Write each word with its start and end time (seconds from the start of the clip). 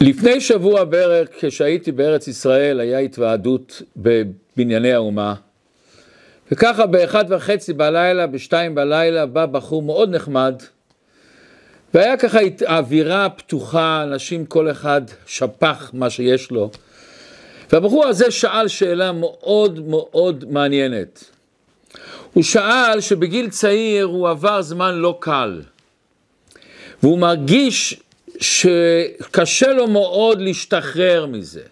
לפני 0.00 0.40
שבוע 0.40 0.84
בערך, 0.84 1.28
כשהייתי 1.40 1.92
בארץ 1.92 2.28
ישראל, 2.28 2.80
היה 2.80 2.98
התוועדות 2.98 3.82
בבנייני 3.96 4.92
האומה. 4.92 5.34
וככה 6.52 6.86
באחד 6.86 7.24
וחצי 7.28 7.72
בלילה, 7.72 8.26
בשתיים 8.26 8.74
בלילה, 8.74 9.26
בא 9.26 9.46
בחור 9.46 9.82
מאוד 9.82 10.14
נחמד, 10.14 10.54
והיה 11.94 12.16
ככה 12.16 12.38
אווירה 12.66 13.28
פתוחה, 13.30 14.02
אנשים 14.02 14.46
כל 14.46 14.70
אחד 14.70 15.02
שפך 15.26 15.90
מה 15.92 16.10
שיש 16.10 16.50
לו. 16.50 16.70
והבחור 17.72 18.06
הזה 18.06 18.30
שאל 18.30 18.68
שאלה 18.68 19.12
מאוד 19.12 19.88
מאוד 19.88 20.44
מעניינת. 20.50 21.24
הוא 22.32 22.42
שאל 22.42 23.00
שבגיל 23.00 23.50
צעיר 23.50 24.04
הוא 24.04 24.28
עבר 24.28 24.62
זמן 24.62 24.94
לא 24.94 25.18
קל, 25.20 25.62
והוא 27.02 27.18
מרגיש 27.18 28.00
שקשה 28.40 29.72
לו 29.72 29.86
מאוד 29.86 30.40
להשתחרר 30.40 31.26
מזה. 31.26 31.62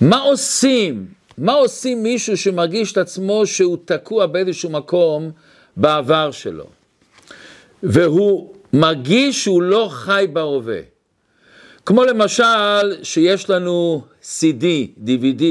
מה 0.00 0.20
עושים? 0.20 1.06
מה 1.38 1.52
עושים 1.52 2.02
מישהו 2.02 2.36
שמרגיש 2.36 2.92
את 2.92 2.98
עצמו 2.98 3.46
שהוא 3.46 3.76
תקוע 3.84 4.26
באיזשהו 4.26 4.70
מקום 4.70 5.30
בעבר 5.76 6.30
שלו, 6.30 6.66
והוא 7.82 8.54
מרגיש 8.72 9.44
שהוא 9.44 9.62
לא 9.62 9.88
חי 9.92 10.26
בהווה. 10.32 10.80
כמו 11.86 12.04
למשל 12.04 13.02
שיש 13.02 13.50
לנו 13.50 14.02
CD, 14.22 14.64
DVD, 15.06 15.42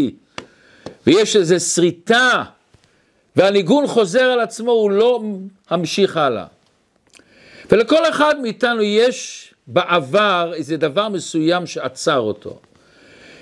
ויש 1.08 1.36
איזו 1.36 1.60
שריטה, 1.60 2.44
והניגון 3.36 3.88
חוזר 3.88 4.24
על 4.24 4.40
עצמו, 4.40 4.72
הוא 4.72 4.92
לא 4.92 5.24
ממשיך 5.72 6.18
הלאה. 6.18 6.46
ולכל 7.72 8.10
אחד 8.10 8.36
מאיתנו 8.42 8.82
יש 8.82 9.50
בעבר 9.68 10.52
איזה 10.56 10.78
דבר 10.78 11.10
מסוים 11.10 11.66
שעצר 11.66 12.20
אותו. 12.20 12.60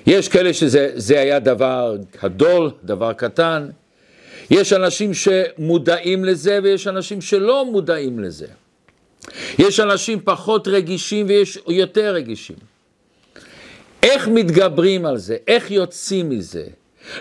יש 0.08 0.30
כאלה 0.30 0.54
שזה 0.54 1.20
היה 1.20 1.40
דבר 1.40 1.98
גדול, 2.24 2.72
דבר 2.84 3.14
קטן, 3.14 3.70
יש 4.50 4.74
אנשים 4.74 5.12
שמודעים 5.14 6.26
לזה 6.26 6.60
ויש 6.64 6.88
אנשים 6.88 7.22
שלא 7.22 7.66
מודעים 7.66 8.20
לזה. 8.20 8.48
יש 9.60 9.80
אנשים 9.80 10.20
פחות 10.24 10.68
רגישים 10.68 11.26
ויש 11.30 11.58
יותר 11.68 12.14
רגישים. 12.14 12.56
איך 14.04 14.28
מתגברים 14.28 15.06
על 15.06 15.18
זה? 15.18 15.38
איך 15.48 15.72
יוצאים 15.72 16.30
מזה? 16.30 16.66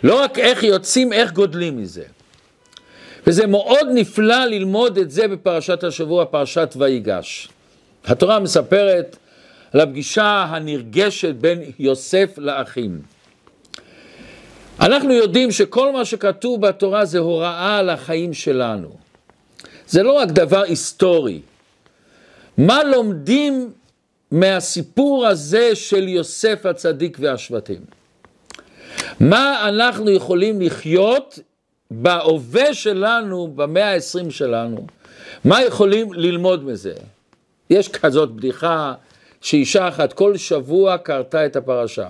לא 0.03 0.23
רק 0.23 0.39
איך 0.39 0.63
יוצאים, 0.63 1.13
איך 1.13 1.33
גודלים 1.33 1.77
מזה. 1.77 2.03
וזה 3.27 3.47
מאוד 3.47 3.89
נפלא 3.95 4.45
ללמוד 4.45 4.99
את 4.99 5.11
זה 5.11 5.29
בפרשת 5.29 5.85
השבוע, 5.85 6.25
פרשת 6.25 6.75
ויגש. 6.77 7.49
התורה 8.05 8.41
מספרת 8.41 9.17
על 9.73 9.81
הפגישה 9.81 10.47
הנרגשת 10.51 11.35
בין 11.35 11.63
יוסף 11.79 12.39
לאחים. 12.39 13.03
אנחנו 14.81 15.13
יודעים 15.13 15.53
שכל 15.53 15.93
מה 15.93 16.05
שכתוב 16.05 16.61
בתורה 16.61 17.05
זה 17.05 17.19
הוראה 17.19 17.79
על 17.79 17.91
החיים 17.91 18.35
שלנו. 18.35 18.89
זה 19.89 20.03
לא 20.03 20.13
רק 20.13 20.29
דבר 20.29 20.63
היסטורי. 20.63 21.41
מה 22.59 22.85
לומדים 22.85 23.71
מהסיפור 24.31 25.27
הזה 25.27 25.75
של 25.75 26.09
יוסף 26.09 26.67
הצדיק 26.67 27.19
והשבטים? 27.21 27.81
מה 29.21 29.69
אנחנו 29.69 30.11
יכולים 30.11 30.61
לחיות 30.61 31.39
בהווה 31.91 32.75
שלנו, 32.75 33.48
במאה 33.48 33.91
העשרים 33.91 34.31
שלנו? 34.31 34.87
מה 35.45 35.62
יכולים 35.62 36.12
ללמוד 36.12 36.65
מזה? 36.65 36.95
יש 37.70 37.89
כזאת 37.89 38.33
בדיחה 38.33 38.95
שאישה 39.41 39.89
אחת 39.89 40.12
כל 40.12 40.37
שבוע 40.37 40.98
קרתה 40.98 41.47
את 41.47 41.57
הפרשה. 41.57 42.09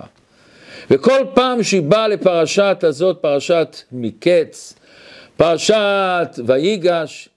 וכל 0.89 1.19
פעם 1.33 1.63
שהיא 1.63 1.81
באה 1.81 2.07
לפרשת 2.07 2.77
הזאת, 2.83 3.17
פרשת 3.21 3.77
מקץ, 3.91 4.73
פרשת 5.37 6.39
ויגש, 6.45 7.29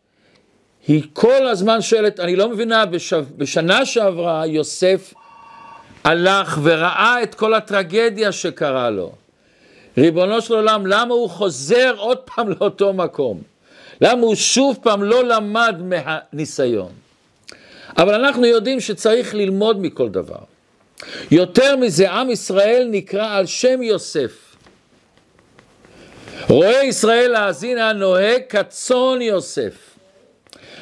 היא 0.86 1.02
כל 1.12 1.48
הזמן 1.48 1.80
שואלת, 1.80 2.20
אני 2.20 2.36
לא 2.36 2.48
מבינה, 2.48 2.84
בשנה 3.36 3.86
שעברה 3.86 4.46
יוסף 4.46 5.14
הלך 6.04 6.58
וראה 6.62 7.22
את 7.22 7.34
כל 7.34 7.54
הטרגדיה 7.54 8.32
שקרה 8.32 8.90
לו. 8.90 9.12
ריבונו 9.98 10.40
של 10.40 10.54
עולם, 10.54 10.86
למה 10.86 11.14
הוא 11.14 11.30
חוזר 11.30 11.94
עוד 11.96 12.18
פעם 12.18 12.48
לאותו 12.48 12.92
מקום? 12.92 13.42
למה 14.00 14.22
הוא 14.22 14.34
שוב 14.34 14.78
פעם 14.82 15.02
לא 15.02 15.24
למד 15.24 15.76
מהניסיון? 15.80 16.92
אבל 17.96 18.14
אנחנו 18.14 18.46
יודעים 18.46 18.80
שצריך 18.80 19.34
ללמוד 19.34 19.80
מכל 19.80 20.08
דבר. 20.08 20.38
יותר 21.30 21.76
מזה, 21.76 22.10
עם 22.10 22.30
ישראל 22.30 22.88
נקרא 22.90 23.36
על 23.36 23.46
שם 23.46 23.82
יוסף. 23.82 24.56
רואה 26.48 26.84
ישראל 26.84 27.34
האזינה 27.34 27.92
נוהג 27.92 28.42
כצאן 28.48 29.22
יוסף. 29.22 29.90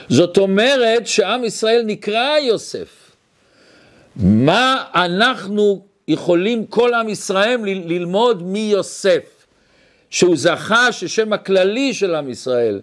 זאת 0.09 0.39
אומרת 0.39 1.07
שעם 1.07 1.45
ישראל 1.45 1.83
נקרא 1.87 2.39
יוסף. 2.39 2.89
מה 4.17 4.85
אנחנו 4.95 5.88
יכולים 6.09 6.67
כל 6.67 6.95
עם 6.95 7.09
ישראל 7.09 7.61
ללמוד 7.65 8.43
מיוסף, 8.43 9.47
שהוא 10.11 10.37
זכה 10.37 10.93
ששם 10.93 11.33
הכללי 11.33 11.95
של 11.95 12.15
עם 12.15 12.31
ישראל 12.31 12.81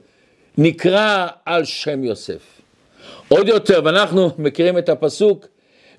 נקרא 0.58 1.28
על 1.46 1.66
שם 1.66 2.04
יוסף. 2.04 2.42
עוד 3.28 3.48
יותר, 3.48 3.82
ואנחנו 3.86 4.30
מכירים 4.38 4.78
את 4.78 4.90
הפסוק, 4.90 5.46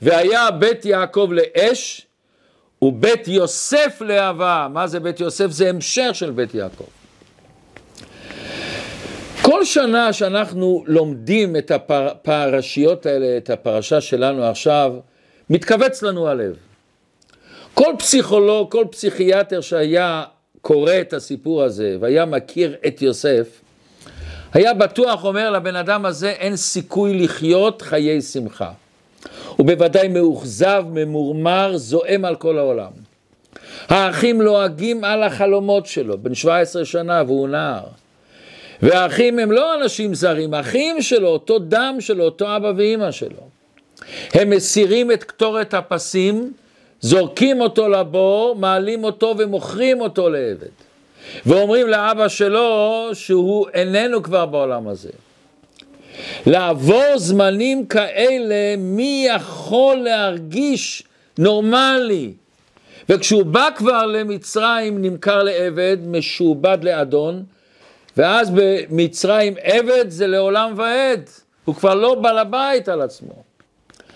והיה 0.03 0.51
בית 0.51 0.85
יעקב 0.85 1.29
לאש 1.33 2.07
ובית 2.83 3.29
יוסף 3.29 3.99
לאהבה. 4.01 4.69
מה 4.73 4.87
זה 4.87 5.01
בית 5.01 5.21
יוסף? 5.21 5.47
זה 5.51 5.69
המשך 5.69 6.11
של 6.13 6.31
בית 6.31 6.55
יעקב. 6.55 6.85
כל 9.43 9.65
שנה 9.65 10.13
שאנחנו 10.13 10.85
לומדים 10.87 11.57
את 11.57 11.71
הפרשיות 11.71 13.07
האלה, 13.07 13.37
את 13.37 13.51
הפרשה 13.51 14.01
שלנו 14.01 14.45
עכשיו, 14.45 14.93
מתכווץ 15.51 16.03
לנו 16.03 16.29
הלב. 16.29 16.57
כל 17.79 17.95
פסיכולוג, 17.99 18.71
כל 18.71 18.85
פסיכיאטר 18.91 19.61
שהיה 19.61 20.25
קורא 20.61 20.93
את 21.01 21.13
הסיפור 21.13 21.63
הזה 21.63 21.97
והיה 22.01 22.25
מכיר 22.25 22.77
את 22.87 23.03
יוסף, 23.03 23.61
היה 24.53 24.75
בטוח, 24.75 25.25
אומר 25.25 25.51
לבן 25.51 25.77
אדם 25.77 26.07
הזה, 26.07 26.31
אין 26.31 26.57
סיכוי 26.57 27.19
לחיות 27.19 27.83
חיי 27.83 28.23
שמחה. 28.23 28.71
הוא 29.57 29.67
בוודאי 29.67 30.09
מאוכזב, 30.09 30.85
ממורמר, 30.93 31.77
זועם 31.77 32.25
על 32.25 32.37
כל 32.37 32.59
העולם. 32.59 32.91
האחים 33.89 34.41
לועגים 34.41 35.05
על 35.05 35.23
החלומות 35.23 35.87
שלו, 35.87 36.19
בן 36.19 36.35
17 36.35 36.85
שנה 36.85 37.23
והוא 37.27 37.49
נער. 37.49 37.87
והאחים 38.83 39.39
הם 39.39 39.53
לא 39.53 39.75
אנשים 39.75 40.15
זרים, 40.15 40.55
אחים 40.55 41.03
שלו, 41.03 41.29
אותו 41.29 41.59
דם 41.59 41.97
שלו, 42.01 42.25
אותו 42.25 42.57
אבא 42.57 42.73
ואימא 42.77 43.11
שלו. 43.11 43.49
הם 44.35 44.51
מסירים 44.51 45.13
את 45.13 45.25
קטורת 45.25 45.75
הפסים, 45.75 46.53
זורקים 47.01 47.61
אותו 47.61 47.89
לבור, 47.89 48.57
מעלים 48.57 49.05
אותו 49.05 49.35
ומוכרים 49.39 50.01
אותו 50.01 50.29
לעבד. 50.29 50.67
ואומרים 51.47 51.89
לאבא 51.89 52.29
שלו 52.29 53.09
שהוא 53.13 53.69
איננו 53.75 54.23
כבר 54.23 54.47
בעולם 54.47 54.89
הזה. 54.89 55.11
לעבור 56.47 57.13
זמנים 57.17 57.87
כאלה, 57.87 58.77
מי 58.79 59.29
יכול 59.35 59.97
להרגיש 59.97 61.03
נורמלי? 61.39 62.33
וכשהוא 63.09 63.45
בא 63.45 63.69
כבר 63.77 64.07
למצרים, 64.07 65.03
נמכר 65.03 65.43
לעבד, 65.43 65.97
משועבד 66.07 66.79
לאדון, 66.83 67.45
ואז 68.17 68.51
במצרים 68.55 69.55
עבד 69.63 70.05
זה 70.09 70.27
לעולם 70.27 70.73
ועד, 70.77 71.31
הוא 71.65 71.75
כבר 71.75 71.95
לא 71.95 72.15
בעל 72.15 72.39
הבית 72.39 72.89
על 72.89 73.03
עצמו. 73.03 73.43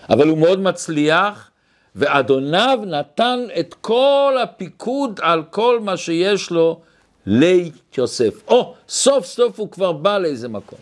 אבל 0.09 0.27
הוא 0.27 0.37
מאוד 0.37 0.59
מצליח, 0.59 1.50
ואדוניו 1.95 2.79
נתן 2.85 3.39
את 3.59 3.75
כל 3.81 4.37
הפיקוד 4.43 5.19
על 5.23 5.43
כל 5.49 5.79
מה 5.79 5.97
שיש 5.97 6.51
לו 6.51 6.79
ליוסף. 7.25 8.33
או, 8.47 8.73
סוף 8.89 9.25
סוף 9.25 9.59
הוא 9.59 9.71
כבר 9.71 9.91
בא 9.91 10.17
לאיזה 10.17 10.47
מקום. 10.47 10.79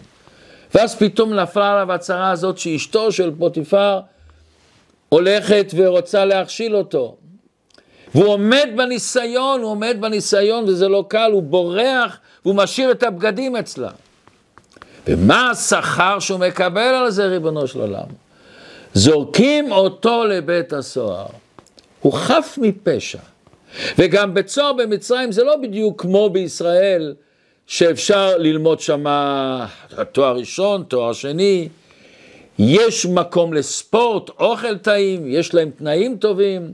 ואז 0.76 0.96
פתאום 0.96 1.34
נפלה 1.34 1.74
עליו 1.74 1.92
הצהרה 1.92 2.32
הזאת 2.32 2.58
שאשתו 2.58 3.12
של 3.12 3.32
פוטיפר 3.38 4.00
הולכת 5.10 5.72
ורוצה 5.76 6.26
להכשיל 6.26 6.76
אותו. 6.76 7.16
והוא 8.16 8.28
עומד 8.28 8.70
בניסיון, 8.76 9.62
הוא 9.62 9.72
עומד 9.72 9.98
בניסיון 10.00 10.64
וזה 10.64 10.88
לא 10.88 11.06
קל, 11.08 11.32
הוא 11.32 11.44
בורח 11.44 12.18
והוא 12.46 12.56
משאיר 12.56 12.92
את 12.92 13.04
הבגדים 13.04 13.56
אצלה. 13.56 13.90
ומה 15.08 15.50
השכר 15.50 16.20
שהוא 16.20 16.40
מקבל 16.40 16.82
על 16.82 17.10
זה, 17.10 17.26
ריבונו 17.26 17.68
של 17.68 17.80
עולם? 17.80 18.29
זורקים 18.94 19.72
אותו 19.72 20.26
לבית 20.26 20.74
הסוהר. 20.74 21.28
הוא 22.02 22.14
חף 22.14 22.58
מפשע. 22.62 23.20
וגם 23.98 24.34
בית 24.34 24.50
סוהר 24.50 24.74
במצרים 24.74 25.32
זה 25.32 25.44
לא 25.44 25.56
בדיוק 25.56 26.02
כמו 26.02 26.30
בישראל, 26.30 27.14
שאפשר 27.68 28.38
ללמוד 28.38 28.80
שם 28.80 29.04
תואר 30.12 30.36
ראשון, 30.38 30.84
תואר 30.88 31.14
שני. 31.14 31.70
יש 32.60 33.06
מקום 33.06 33.54
לספורט, 33.54 34.30
אוכל 34.30 34.78
טעים, 34.78 35.24
יש 35.28 35.54
להם 35.54 35.72
תנאים 35.78 36.18
טובים. 36.18 36.72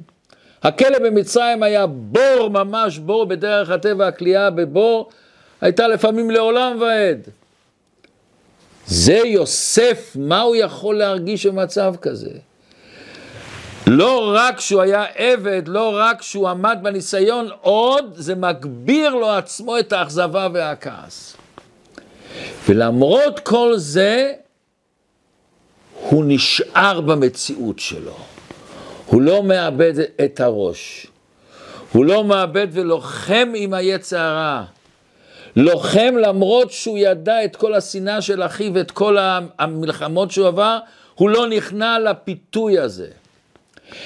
הכלא 0.63 0.99
במצרים 0.99 1.63
היה 1.63 1.85
בור, 1.87 2.49
ממש 2.49 2.97
בור 2.97 3.25
בדרך 3.25 3.69
הטבע, 3.69 4.07
הכלייה 4.07 4.49
בבור 4.49 5.09
הייתה 5.61 5.87
לפעמים 5.87 6.31
לעולם 6.31 6.77
ועד. 6.81 7.19
זה 8.87 9.17
יוסף, 9.25 10.11
מה 10.15 10.41
הוא 10.41 10.55
יכול 10.55 10.97
להרגיש 10.97 11.45
במצב 11.45 11.93
כזה? 12.01 12.31
לא 13.87 14.33
רק 14.35 14.59
שהוא 14.59 14.81
היה 14.81 15.05
עבד, 15.15 15.61
לא 15.67 15.93
רק 15.95 16.21
שהוא 16.21 16.49
עמד 16.49 16.77
בניסיון, 16.81 17.49
עוד 17.61 18.13
זה 18.15 18.35
מגביר 18.35 19.15
לו 19.15 19.29
עצמו 19.29 19.79
את 19.79 19.93
האכזבה 19.93 20.47
והכעס. 20.53 21.37
ולמרות 22.69 23.39
כל 23.39 23.73
זה, 23.77 24.33
הוא 26.09 26.23
נשאר 26.27 27.01
במציאות 27.01 27.79
שלו. 27.79 28.17
הוא 29.05 29.21
לא 29.21 29.43
מאבד 29.43 29.93
את 30.25 30.39
הראש. 30.39 31.07
הוא 31.91 32.05
לא 32.05 32.23
מאבד 32.23 32.67
ולוחם 32.71 33.51
עם 33.55 33.73
היצע 33.73 34.21
הרע. 34.21 34.63
לוחם 35.55 36.15
למרות 36.21 36.71
שהוא 36.71 36.97
ידע 36.97 37.45
את 37.45 37.55
כל 37.55 37.73
השנאה 37.73 38.21
של 38.21 38.43
אחיו 38.43 38.73
ואת 38.73 38.91
כל 38.91 39.17
המלחמות 39.59 40.31
שהוא 40.31 40.47
עבר, 40.47 40.77
הוא 41.15 41.29
לא 41.29 41.47
נכנע 41.47 41.99
לפיתוי 41.99 42.79
הזה. 42.79 43.07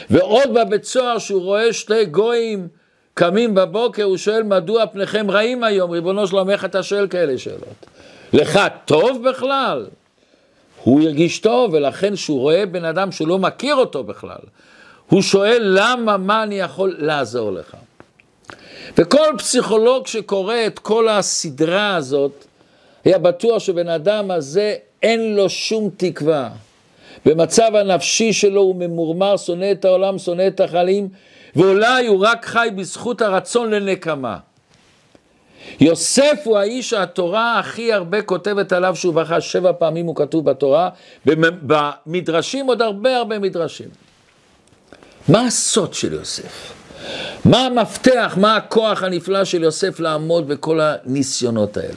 ועוד 0.09 0.53
בבית 0.53 0.83
סוהר 0.83 1.17
שהוא 1.17 1.41
רואה 1.41 1.73
שתי 1.73 2.05
גויים 2.05 2.67
קמים 3.13 3.55
בבוקר, 3.55 4.03
הוא 4.03 4.17
שואל 4.17 4.43
מדוע 4.43 4.87
פניכם 4.87 5.31
רעים 5.31 5.63
היום, 5.63 5.91
ריבונו 5.91 6.27
שלום, 6.27 6.49
איך 6.49 6.65
אתה 6.65 6.83
שואל 6.83 7.07
כאלה 7.07 7.37
שאלות? 7.37 7.85
לך 8.33 8.59
טוב 8.85 9.29
בכלל? 9.29 9.85
הוא 10.83 11.01
הרגיש 11.01 11.39
טוב, 11.39 11.73
ולכן 11.73 12.15
כשהוא 12.15 12.39
רואה 12.39 12.65
בן 12.65 12.85
אדם 12.85 13.11
שהוא 13.11 13.27
לא 13.27 13.39
מכיר 13.39 13.75
אותו 13.75 14.03
בכלל, 14.03 14.39
הוא 15.09 15.21
שואל 15.21 15.61
למה, 15.61 16.17
מה 16.17 16.43
אני 16.43 16.59
יכול 16.59 16.95
לעזור 16.99 17.51
לך? 17.51 17.75
וכל 18.99 19.35
פסיכולוג 19.37 20.07
שקורא 20.07 20.55
את 20.67 20.79
כל 20.79 21.07
הסדרה 21.07 21.95
הזאת, 21.95 22.45
היה 23.05 23.17
בטוח 23.17 23.59
שבן 23.59 23.89
אדם 23.89 24.31
הזה 24.31 24.75
אין 25.03 25.35
לו 25.35 25.49
שום 25.49 25.89
תקווה. 25.97 26.49
במצב 27.25 27.75
הנפשי 27.75 28.33
שלו 28.33 28.61
הוא 28.61 28.75
ממורמר, 28.75 29.37
שונא 29.37 29.71
את 29.71 29.85
העולם, 29.85 30.17
שונא 30.17 30.47
את 30.47 30.59
החיים, 30.59 31.09
ואולי 31.55 32.07
הוא 32.07 32.25
רק 32.25 32.45
חי 32.45 32.69
בזכות 32.75 33.21
הרצון 33.21 33.69
לנקמה. 33.71 34.37
יוסף 35.79 36.41
הוא 36.43 36.57
האיש 36.57 36.89
שהתורה 36.89 37.59
הכי 37.59 37.93
הרבה 37.93 38.21
כותבת 38.21 38.71
עליו 38.71 38.95
שהוא 38.95 39.13
בכה, 39.13 39.41
שבע 39.41 39.71
פעמים 39.79 40.05
הוא 40.05 40.15
כתוב 40.15 40.45
בתורה, 40.45 40.89
במדרשים 41.25 42.65
עוד 42.65 42.81
הרבה 42.81 43.17
הרבה 43.17 43.39
מדרשים. 43.39 43.89
מה 45.27 45.45
הסוד 45.45 45.93
של 45.93 46.13
יוסף? 46.13 46.78
מה 47.45 47.65
המפתח, 47.65 48.37
מה 48.41 48.55
הכוח 48.55 49.03
הנפלא 49.03 49.45
של 49.45 49.63
יוסף 49.63 49.99
לעמוד 49.99 50.47
בכל 50.47 50.79
הניסיונות 50.81 51.77
האלה? 51.77 51.93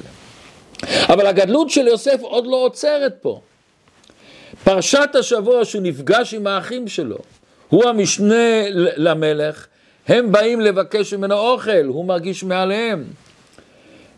אבל 0.82 1.26
הגדלות 1.26 1.70
של 1.70 1.86
יוסף 1.86 2.20
עוד 2.20 2.46
לא 2.46 2.56
עוצרת 2.56 3.14
פה. 3.20 3.40
פרשת 4.64 5.08
השבוע 5.18 5.64
שהוא 5.64 5.82
נפגש 5.82 6.34
עם 6.34 6.46
האחים 6.46 6.88
שלו, 6.88 7.18
הוא 7.68 7.84
המשנה 7.84 8.62
למלך, 8.96 9.66
הם 10.08 10.32
באים 10.32 10.60
לבקש 10.60 11.14
ממנו 11.14 11.34
אוכל, 11.34 11.84
הוא 11.84 12.04
מרגיש 12.04 12.44
מעליהם. 12.44 13.04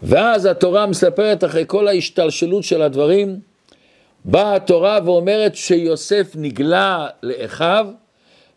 ואז 0.03 0.47
התורה 0.47 0.87
מספרת 0.87 1.45
אחרי 1.45 1.65
כל 1.67 1.89
ההשתלשלות 1.89 2.65
של 2.65 2.83
הדברים, 2.83 3.41
באה 4.25 4.55
התורה 4.55 4.99
ואומרת 5.05 5.55
שיוסף 5.55 6.27
נגלה 6.35 7.07
לאחיו, 7.23 7.87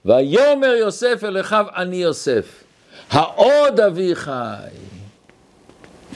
ויאמר 0.08 0.68
יוסף 0.68 1.24
אל 1.24 1.40
אחיו 1.40 1.66
אני 1.76 1.96
יוסף, 1.96 2.64
העוד 3.10 3.80
אבי 3.80 4.16
חי. 4.16 4.70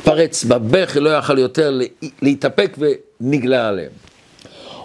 פרץ 0.03 0.43
בבכי, 0.43 0.99
לא 0.99 1.17
יכל 1.17 1.39
יותר 1.39 1.79
להתאפק 2.21 2.77
ונגלה 2.77 3.67
עליהם. 3.67 3.91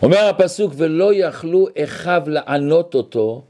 אומר 0.02 0.28
הפסוק, 0.28 0.72
ולא 0.76 1.10
יכלו 1.14 1.68
אחיו 1.84 2.22
לענות 2.26 2.94
אותו, 2.94 3.42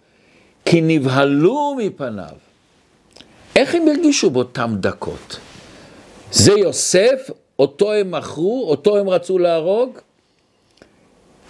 כי 0.65 0.81
נבהלו 0.81 1.77
מפניו. 1.79 2.37
איך 3.57 3.75
הם 3.75 3.89
הרגישו 3.89 4.31
באותם 4.31 4.77
דקות? 4.81 5.39
זה 6.33 6.53
יוסף, 6.53 7.31
אותו 7.59 7.93
הם 7.93 8.11
מכרו, 8.11 8.67
אותו 8.69 8.97
הם 8.97 9.09
רצו 9.09 9.39
להרוג? 9.39 9.99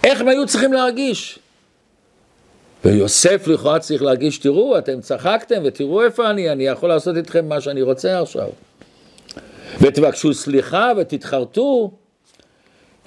איך 0.04 0.20
הם 0.20 0.28
היו 0.28 0.46
צריכים 0.46 0.72
להרגיש? 0.72 1.38
ויוסף 2.86 3.46
לכאורה 3.46 3.78
צריך 3.78 4.02
להרגיש, 4.02 4.38
תראו, 4.38 4.78
אתם 4.78 5.00
צחקתם 5.00 5.62
ותראו 5.64 6.02
איפה 6.02 6.30
אני, 6.30 6.52
אני 6.52 6.66
יכול 6.66 6.88
לעשות 6.88 7.16
איתכם 7.16 7.48
מה 7.48 7.60
שאני 7.60 7.82
רוצה 7.82 8.20
עכשיו. 8.20 8.48
ותבקשו 9.80 10.34
סליחה 10.34 10.92
ותתחרטו. 10.96 11.90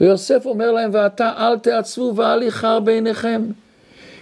ויוסף 0.01 0.45
אומר 0.45 0.71
להם, 0.71 0.89
ועתה 0.93 1.33
אל 1.37 1.57
תעצבו 1.57 2.13
ואל 2.15 2.43
יכר 2.43 2.79
בעיניכם, 2.79 3.41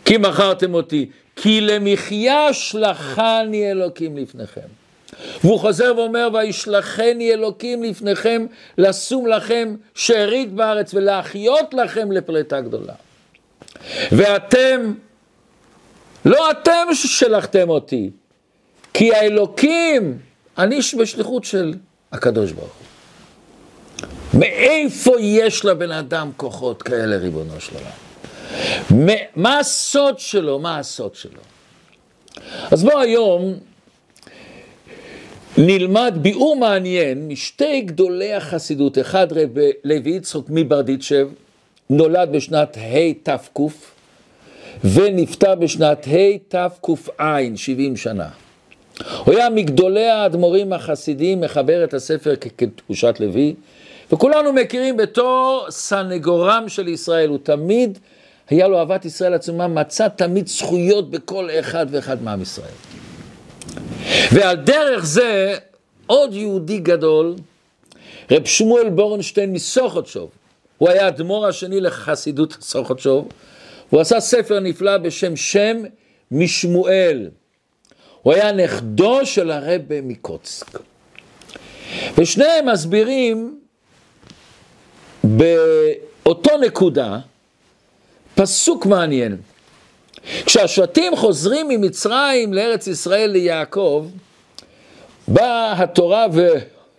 כי 0.05 0.17
מכרתם 0.17 0.73
אותי, 0.73 1.09
כי 1.35 1.61
למחיה 1.61 2.53
שלחני 2.53 3.71
אלוקים 3.71 4.17
לפניכם. 4.17 4.67
והוא 5.43 5.59
חוזר 5.59 5.93
ואומר, 5.97 6.29
וישלחני 6.33 7.33
אלוקים 7.33 7.83
לפניכם, 7.83 8.45
לשום 8.77 9.27
לכם 9.27 9.75
שארית 9.95 10.51
בארץ 10.51 10.93
ולהחיות 10.93 11.73
לכם 11.73 12.11
לפלטה 12.11 12.61
גדולה. 12.61 12.93
ואתם, 14.11 14.93
לא 16.27 16.51
אתם 16.51 16.87
ששלחתם 16.93 17.69
אותי, 17.69 18.09
כי 18.93 19.13
האלוקים, 19.13 20.17
אני 20.57 20.79
בשליחות 20.97 21.43
של 21.43 21.73
הקדוש 22.11 22.51
ברוך 22.51 22.71
הוא. 22.73 22.87
מאיפה 24.39 25.11
יש 25.19 25.65
לבן 25.65 25.91
אדם 25.91 26.31
כוחות 26.37 26.81
כאלה, 26.81 27.17
ריבונו 27.17 27.59
של 27.59 27.75
עולם? 27.75 29.07
מה 29.35 29.59
הסוד 29.59 30.19
שלו? 30.19 30.59
מה 30.59 30.79
הסוד 30.79 31.15
שלו? 31.15 31.41
אז 32.71 32.83
בואו 32.83 32.99
היום 32.99 33.53
נלמד 35.57 36.13
ביאור 36.21 36.55
מעניין 36.55 37.27
משתי 37.27 37.81
גדולי 37.81 38.33
החסידות, 38.33 38.97
אחד 38.97 39.27
רב 39.31 39.49
לוי 39.83 40.11
יצחוק 40.11 40.47
מברדיצ'ב, 40.49 41.27
נולד 41.89 42.29
בשנת 42.31 42.77
התק 42.77 43.59
ונפטר 44.83 45.55
בשנת 45.55 46.07
התק"ע, 46.07 47.37
70 47.55 47.97
שנה. 47.97 48.29
הוא 49.25 49.33
היה 49.33 49.49
מגדולי 49.49 50.05
האדמו"רים 50.09 50.73
החסידיים, 50.73 51.41
מחבר 51.41 51.83
את 51.83 51.93
הספר 51.93 52.33
כתחושת 52.57 53.15
לוי, 53.19 53.55
וכולנו 54.11 54.53
מכירים 54.53 54.97
בתור 54.97 55.65
סנגורם 55.69 56.65
של 56.67 56.87
ישראל, 56.87 57.29
הוא 57.29 57.37
תמיד, 57.43 57.99
היה 58.49 58.67
לו 58.67 58.79
אהבת 58.79 59.05
ישראל 59.05 59.33
עצומה, 59.33 59.67
מצא 59.67 60.07
תמיד 60.07 60.47
זכויות 60.47 61.11
בכל 61.11 61.49
אחד 61.59 61.85
ואחד 61.89 62.23
מעם 62.23 62.41
ישראל. 62.41 62.71
ועל 64.31 64.55
דרך 64.55 65.05
זה 65.05 65.55
עוד 66.07 66.33
יהודי 66.33 66.79
גדול, 66.79 67.35
רב 68.31 68.45
שמואל 68.45 68.89
בורנשטיין 68.89 69.53
מסוכותשוב, 69.53 70.29
הוא 70.77 70.89
היה 70.89 71.05
האדמו"ר 71.05 71.47
השני 71.47 71.81
לחסידות 71.81 72.57
סוכותשוב, 72.61 73.27
הוא 73.89 74.01
עשה 74.01 74.19
ספר 74.19 74.59
נפלא 74.59 74.97
בשם 74.97 75.35
שם 75.35 75.77
משמואל. 76.31 77.29
הוא 78.21 78.33
היה 78.33 78.51
נכדו 78.51 79.25
של 79.25 79.51
הרב 79.51 79.81
מקוצק. 80.03 80.79
ושניהם 82.17 82.69
מסבירים 82.69 83.59
באותו 85.23 86.57
נקודה 86.57 87.19
פסוק 88.35 88.85
מעניין. 88.85 89.37
כשהשבטים 90.45 91.15
חוזרים 91.15 91.67
ממצרים 91.67 92.53
לארץ 92.53 92.87
ישראל 92.87 93.29
ליעקב, 93.29 94.07
באה 95.27 95.83
התורה 95.83 96.25
ו... 96.33 96.47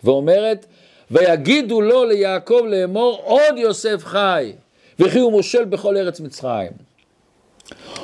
ואומרת, 0.03 0.65
ויגידו 1.11 1.81
לו 1.81 2.05
ליעקב 2.05 2.61
לאמור 2.67 3.21
עוד 3.23 3.57
יוסף 3.57 4.05
חי, 4.05 4.53
וכי 4.99 5.19
הוא 5.19 5.31
מושל 5.31 5.65
בכל 5.65 5.97
ארץ 5.97 6.19
מצרים. 6.19 6.71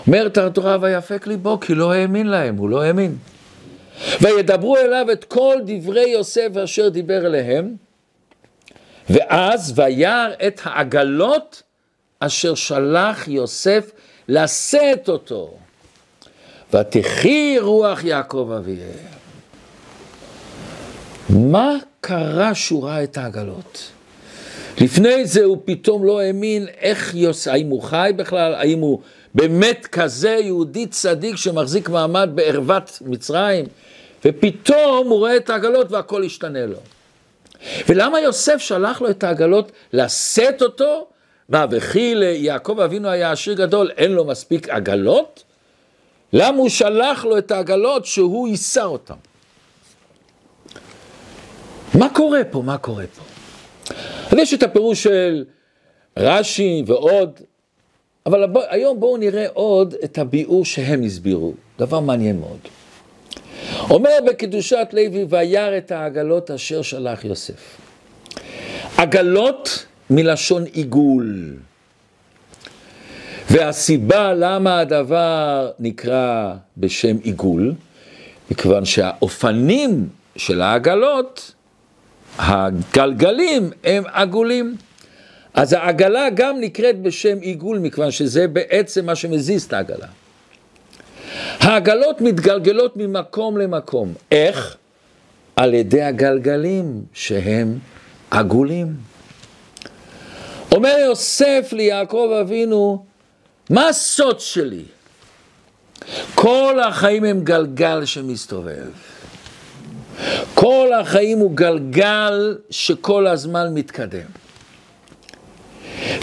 אומרת 0.07 0.37
התורה, 0.37 0.77
ויפק 0.81 1.27
ליבו, 1.27 1.59
כי 1.59 1.75
לא 1.75 1.93
האמין 1.93 2.27
להם, 2.27 2.55
הוא 2.55 2.69
לא 2.69 2.81
האמין. 2.81 3.17
וידברו 4.21 4.77
אליו 4.77 5.05
את 5.11 5.23
כל 5.23 5.55
דברי 5.65 6.09
יוסף 6.09 6.57
אשר 6.63 6.89
דיבר 6.89 7.25
אליהם, 7.25 7.75
ואז 9.09 9.79
וירא 9.79 10.27
את 10.47 10.61
העגלות 10.63 11.63
אשר 12.19 12.55
שלח 12.55 13.27
יוסף 13.27 13.91
לשאת 14.27 15.09
אותו. 15.09 15.57
ותחי 16.73 17.57
רוח 17.59 18.03
יעקב 18.03 18.51
אביהם. 18.57 19.15
מה 21.29 21.73
קרה 22.01 22.55
שהוא 22.55 22.83
ראה 22.83 23.03
את 23.03 23.17
העגלות? 23.17 23.91
לפני 24.81 25.25
זה 25.25 25.43
הוא 25.43 25.57
פתאום 25.65 26.05
לא 26.05 26.19
האמין 26.19 26.67
איך 26.81 27.15
יוס... 27.15 27.47
האם 27.47 27.67
הוא 27.67 27.81
חי 27.81 28.11
בכלל, 28.15 28.53
האם 28.53 28.79
הוא 28.79 28.99
באמת 29.33 29.87
כזה 29.91 30.29
יהודי 30.29 30.87
צדיק 30.87 31.35
שמחזיק 31.35 31.89
מעמד 31.89 32.29
בערוות 32.35 33.01
מצרים, 33.05 33.65
ופתאום 34.25 35.07
הוא 35.07 35.19
רואה 35.19 35.37
את 35.37 35.49
העגלות 35.49 35.91
והכל 35.91 36.23
השתנה 36.23 36.65
לו. 36.65 36.77
ולמה 37.89 38.19
יוסף 38.19 38.57
שלח 38.57 39.01
לו 39.01 39.09
את 39.09 39.23
העגלות 39.23 39.71
לשאת 39.93 40.61
אותו? 40.61 41.07
מה, 41.49 41.65
וכי 41.71 42.15
ליעקב 42.15 42.79
אבינו 42.79 43.09
היה 43.09 43.31
עשיר 43.31 43.53
גדול, 43.53 43.91
אין 43.97 44.11
לו 44.11 44.25
מספיק 44.25 44.69
עגלות? 44.69 45.43
למה 46.33 46.57
הוא 46.57 46.69
שלח 46.69 47.25
לו 47.25 47.37
את 47.37 47.51
העגלות 47.51 48.05
שהוא 48.05 48.47
יישא 48.47 48.83
אותן? 48.83 49.13
מה 51.93 52.09
קורה 52.09 52.39
פה? 52.51 52.61
מה 52.61 52.77
קורה 52.77 53.05
פה? 53.15 53.21
אז 54.31 54.37
יש 54.37 54.53
את 54.53 54.63
הפירוש 54.63 55.03
של 55.03 55.45
רש"י 56.17 56.83
ועוד, 56.85 57.39
אבל 58.25 58.45
היום 58.69 58.99
בואו 58.99 59.17
נראה 59.17 59.45
עוד 59.53 59.95
את 60.03 60.17
הביאור 60.17 60.65
שהם 60.65 61.03
הסבירו, 61.03 61.53
דבר 61.79 61.99
מעניין 61.99 62.39
מאוד. 62.39 62.59
אומר 63.89 64.17
בקדושת 64.27 64.87
לוי, 64.93 65.25
וירא 65.29 65.77
את 65.77 65.91
העגלות 65.91 66.51
אשר 66.51 66.81
שלח 66.81 67.25
יוסף. 67.25 67.77
עגלות 68.97 69.85
מלשון 70.09 70.63
עיגול. 70.63 71.53
והסיבה 73.49 74.33
למה 74.33 74.79
הדבר 74.79 75.71
נקרא 75.79 76.53
בשם 76.77 77.17
עיגול, 77.23 77.73
מכיוון 78.51 78.85
שהאופנים 78.85 80.09
של 80.35 80.61
העגלות, 80.61 81.54
הגלגלים 82.37 83.71
הם 83.83 84.03
עגולים. 84.13 84.75
אז 85.53 85.73
העגלה 85.73 86.29
גם 86.35 86.59
נקראת 86.59 87.01
בשם 87.01 87.37
עיגול, 87.41 87.79
מכיוון 87.79 88.11
שזה 88.11 88.47
בעצם 88.47 89.05
מה 89.05 89.15
שמזיז 89.15 89.63
את 89.63 89.73
העגלה. 89.73 90.07
העגלות 91.59 92.21
מתגלגלות 92.21 92.97
ממקום 92.97 93.57
למקום. 93.57 94.13
איך? 94.31 94.77
על 95.55 95.73
ידי 95.73 96.01
הגלגלים 96.01 97.03
שהם 97.13 97.79
עגולים. 98.31 98.95
אומר 100.71 100.95
יוסף 101.05 101.69
ליעקב 101.71 102.37
אבינו, 102.41 103.05
מה 103.69 103.87
הסוד 103.87 104.39
שלי? 104.39 104.83
כל 106.35 106.79
החיים 106.87 107.23
הם 107.23 107.43
גלגל 107.43 108.05
שמסתובב. 108.05 109.14
כל 110.55 110.91
החיים 110.99 111.39
הוא 111.39 111.51
גלגל 111.51 112.57
שכל 112.69 113.27
הזמן 113.27 113.73
מתקדם. 113.73 114.27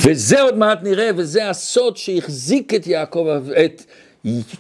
וזה 0.05 0.43
עוד 0.43 0.59
מעט 0.59 0.79
נראה, 0.83 1.11
וזה 1.17 1.51
הסוד 1.51 1.97
שהחזיק 1.97 2.75
את 2.75 2.87
יעקב, 2.87 3.27
את 3.65 3.83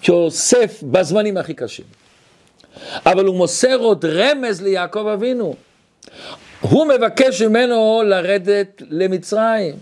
יוסף 0.09 0.83
בזמנים 0.83 1.37
הכי 1.37 1.55
קשים. 1.55 1.85
אבל 3.07 3.25
הוא 3.25 3.37
מוסר 3.37 3.76
עוד 3.76 4.05
רמז 4.05 4.62
ליעקב 4.62 5.07
אבינו. 5.07 5.55
הוא 6.61 6.87
מבקש 6.87 7.43
ממנו 7.43 8.02
לרדת 8.07 8.83
למצרים. 8.91 9.75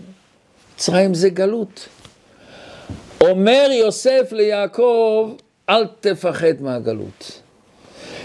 מצרים 0.75 1.13
זה 1.13 1.29
גלות. 1.29 1.87
אומר 3.21 3.67
יוסף 3.71 4.31
ליעקב, 4.31 5.33
אל 5.69 5.85
תפחד 5.99 6.61
מהגלות. 6.61 7.41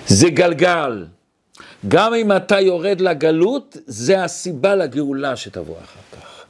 זה 0.07 0.31
גלגל. 0.31 1.05
גם 1.89 2.15
אם 2.15 2.33
אתה 2.33 2.61
יורד 2.61 3.01
לגלות, 3.01 3.77
זה 3.87 4.25
הסיבה 4.25 4.75
לגאולה 4.75 5.37
שתבוא 5.37 5.77
אחר 5.85 6.01
כך. 6.13 6.45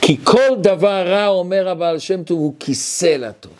כי 0.00 0.16
כל 0.24 0.56
דבר 0.60 1.08
רע, 1.08 1.26
אומר 1.26 1.68
הבעל 1.68 1.98
שם 1.98 2.22
טוב, 2.22 2.38
הוא 2.38 2.54
כיסא 2.60 3.16
לטוב. 3.18 3.52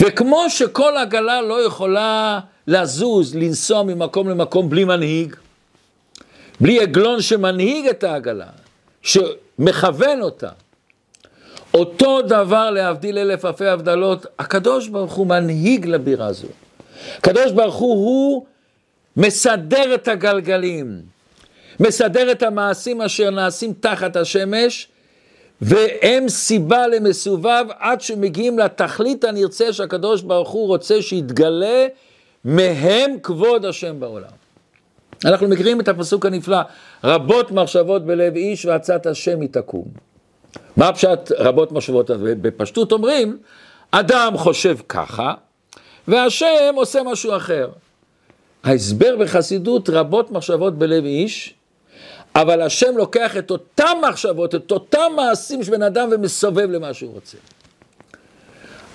וכמו 0.00 0.50
שכל 0.50 0.96
עגלה 0.96 1.42
לא 1.42 1.66
יכולה 1.66 2.40
לזוז, 2.66 3.34
לנסוע 3.34 3.82
ממקום 3.82 4.28
למקום 4.28 4.70
בלי 4.70 4.84
מנהיג, 4.84 5.36
בלי 6.60 6.80
עגלון 6.80 7.22
שמנהיג 7.22 7.86
את 7.86 8.04
העגלה, 8.04 8.46
שמכוון 9.02 10.22
אותה, 10.22 10.48
אותו 11.74 12.22
דבר 12.22 12.70
להבדיל 12.70 13.18
אלף 13.18 13.44
אלפי 13.44 13.66
הבדלות, 13.66 14.26
הקדוש 14.38 14.88
ברוך 14.88 15.12
הוא 15.12 15.26
מנהיג 15.26 15.86
לבירה 15.86 16.26
הזו. 16.26 16.48
הקדוש 17.18 17.52
ברוך 17.52 17.74
הוא, 17.74 17.94
הוא 17.94 18.46
מסדר 19.18 19.94
את 19.94 20.08
הגלגלים, 20.08 21.00
מסדר 21.80 22.30
את 22.30 22.42
המעשים 22.42 23.02
אשר 23.02 23.30
נעשים 23.30 23.72
תחת 23.80 24.16
השמש, 24.16 24.88
והם 25.60 26.28
סיבה 26.28 26.86
למסובב 26.86 27.64
עד 27.78 28.00
שמגיעים 28.00 28.58
לתכלית 28.58 29.24
הנרצה 29.24 29.72
שהקדוש 29.72 30.22
ברוך 30.22 30.50
הוא 30.50 30.66
רוצה 30.66 31.02
שיתגלה 31.02 31.86
מהם 32.44 33.16
כבוד 33.22 33.64
השם 33.64 34.00
בעולם. 34.00 34.30
אנחנו 35.24 35.48
מכירים 35.48 35.80
את 35.80 35.88
הפסוק 35.88 36.26
הנפלא, 36.26 36.58
רבות 37.04 37.50
מחשבות 37.50 38.06
בלב 38.06 38.36
איש 38.36 38.66
ועצת 38.66 39.06
השם 39.06 39.40
היא 39.40 39.48
תקום. 39.52 39.84
מה 40.76 40.92
פשט 40.92 41.32
רבות 41.38 41.72
מחשבות? 41.72 42.10
בפשטות 42.20 42.92
אומרים, 42.92 43.38
אדם 43.90 44.32
חושב 44.36 44.76
ככה, 44.88 45.34
והשם 46.08 46.74
עושה 46.76 47.02
משהו 47.02 47.36
אחר. 47.36 47.68
ההסבר 48.64 49.16
בחסידות 49.20 49.90
רבות 49.90 50.30
מחשבות 50.30 50.78
בלב 50.78 51.04
איש, 51.04 51.54
אבל 52.34 52.62
השם 52.62 52.96
לוקח 52.96 53.36
את 53.36 53.50
אותם 53.50 53.98
מחשבות, 54.08 54.54
את 54.54 54.72
אותם 54.72 55.12
מעשים 55.16 55.64
של 55.64 55.70
בן 55.70 55.82
אדם 55.82 56.08
ומסובב 56.12 56.70
למה 56.70 56.94
שהוא 56.94 57.12
רוצה. 57.14 57.36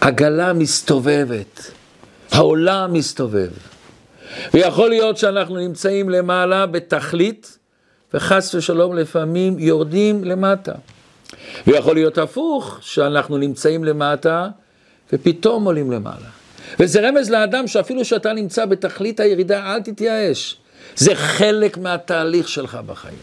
עגלה 0.02 0.54
מסתובבת, 0.54 1.72
העולם 2.32 2.94
מסתובב. 2.94 3.50
ויכול 4.54 4.90
להיות 4.90 5.18
שאנחנו 5.18 5.58
נמצאים 5.58 6.10
למעלה 6.10 6.66
בתכלית, 6.66 7.58
וחס 8.14 8.56
ושלום 8.56 8.96
לפעמים 8.96 9.60
יורדים 9.60 10.24
למטה. 10.24 10.74
ויכול 11.68 11.94
להיות 11.94 12.18
הפוך, 12.18 12.78
שאנחנו 12.82 13.38
נמצאים 13.38 13.84
למטה, 13.84 14.48
ופתאום 15.14 15.66
עולים 15.66 15.92
למעלה. 15.92 16.43
וזה 16.80 17.08
רמז 17.08 17.30
לאדם 17.30 17.68
שאפילו 17.68 18.06
שאתה 18.06 18.34
נמצא 18.34 18.66
בתכלית 18.66 19.20
הירידה, 19.20 19.74
אל 19.74 19.82
תתייאש. 19.82 20.58
זה 20.96 21.16
חלק 21.16 21.78
מהתהליך 21.78 22.50
שלך 22.50 22.76
בחיים. 22.86 23.18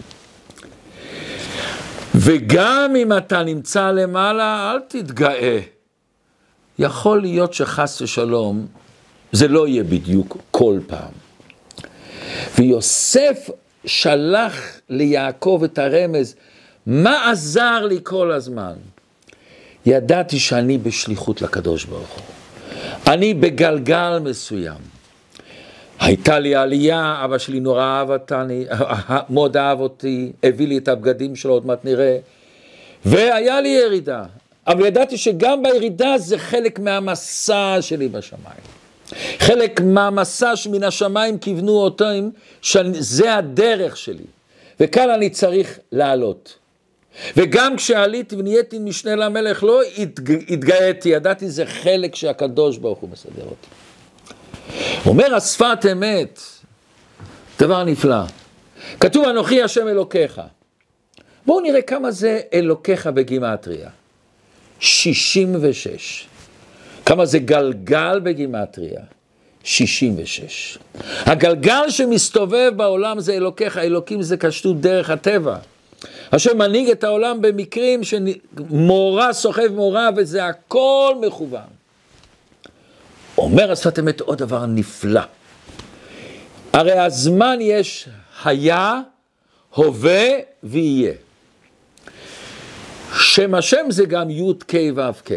וגם 2.15 2.97
אם 2.97 3.17
אתה 3.17 3.43
נמצא 3.43 3.91
למעלה, 3.91 4.73
אל 4.73 4.81
תתגאה. 4.89 5.59
יכול 6.79 7.21
להיות 7.21 7.55
שחס 7.55 8.03
ושלום, 8.03 8.67
זה 9.33 9.49
לא 9.49 9.69
יהיה 9.69 9.85
בדיוק 9.85 10.37
כל 10.51 10.79
פעם. 10.87 11.13
ויוסף 12.59 13.51
שלח 13.87 14.81
ליעקב 14.89 15.61
את 15.65 15.79
הרמז, 15.79 16.35
מה 16.87 17.31
עזר 17.31 17.87
לי 17.87 17.99
כל 18.03 18.33
הזמן? 18.33 18.73
ידעתי 19.87 20.39
שאני 20.39 20.79
בשליחות 20.79 21.43
לקדוש 21.43 21.85
ברוך 21.85 22.11
הוא. 22.11 22.40
אני 23.07 23.35
בגלגל 23.35 24.19
מסוים. 24.19 24.79
הייתה 26.01 26.39
לי 26.39 26.55
עלייה, 26.55 27.21
אבא 27.25 27.39
שלי 27.39 27.61
נורא 27.61 27.83
אהב 27.83 28.11
אותני, 28.11 28.65
מאוד 29.31 29.57
אהב 29.57 29.81
אותי, 29.81 30.33
הביא 30.43 30.69
לי 30.69 30.79
את 30.79 30.89
הבגדים 30.89 31.37
שלו, 31.37 31.53
עוד 31.53 31.67
מעט 31.67 31.85
נראה, 31.85 32.19
והיה 33.05 33.61
לי 33.61 33.69
ירידה. 33.69 34.25
אבל 34.67 34.87
ידעתי 34.87 35.17
שגם 35.17 35.63
בירידה 35.63 36.19
זה 36.19 36.39
חלק 36.39 36.79
מהמסע 36.79 37.77
שלי 37.81 38.09
בשמיים. 38.09 38.61
חלק 39.39 39.81
מהמסע 39.81 40.57
שמן 40.57 40.85
השמיים 40.85 41.39
כיוונו 41.39 41.73
אותם, 41.73 42.29
שזה 42.63 43.35
הדרך 43.35 43.97
שלי. 43.97 44.25
וכאן 44.81 45.11
אני 45.11 45.31
צריך 45.31 45.79
לעלות. 45.93 46.60
וגם 47.37 47.77
כשעליתי 47.77 48.37
ונהייתי 48.37 48.79
משנה 48.79 49.15
למלך, 49.17 49.63
לא 49.65 49.81
התגאיתי, 50.49 51.09
ידעתי 51.09 51.51
זה 51.51 51.67
חלק 51.67 52.15
שהקדוש 52.15 52.79
ברוך 52.79 52.99
הוא 52.99 53.11
מסדר 53.11 53.45
אותי. 53.45 53.69
אומר 55.07 55.35
השפת 55.35 55.87
אמת, 55.93 56.41
דבר 57.59 57.85
נפלא. 57.85 58.23
כתוב 59.01 59.25
אנוכי 59.25 59.63
השם 59.63 59.89
אלוקיך. 59.89 60.41
בואו 61.47 61.61
נראה 61.61 61.83
כמה 61.83 62.11
זה 62.11 62.41
אלוקיך 62.55 63.07
בגימטריה. 63.07 63.89
66. 64.81 66.27
כמה 67.07 67.27
זה 67.27 67.39
גלגל 67.39 68.21
בגימטריה? 68.21 69.01
66. 69.65 70.79
הגלגל 71.27 71.91
שמסתובב 71.91 72.73
בעולם 72.77 73.21
זה 73.21 73.33
אלוקיך, 73.35 73.79
אלוקים 73.79 74.23
זה 74.23 74.37
קשטות 74.37 74.81
דרך 74.81 75.11
הטבע. 75.11 75.57
אשר 76.31 76.55
מנהיג 76.55 76.91
את 76.91 77.05
העולם 77.05 77.43
במקרים 77.43 78.01
שמורה 78.05 79.33
סוחב 79.33 79.69
מורה 79.75 80.09
וזה 80.17 80.45
הכל 80.47 81.15
מכוון. 81.21 81.61
אומר 83.39 83.73
השפת 83.73 83.99
אמת 83.99 84.21
עוד 84.21 84.39
דבר 84.39 84.67
נפלא. 84.67 85.21
הרי 86.73 86.99
הזמן 86.99 87.59
יש 87.61 88.09
היה, 88.45 89.01
הווה 89.75 90.29
ויהיה. 90.63 91.13
שם 93.15 93.55
השם 93.55 93.87
זה 93.89 94.05
גם 94.05 94.31
י' 94.31 94.53
ק' 94.67 94.75
ו' 94.95 95.01
ק'. 95.25 95.33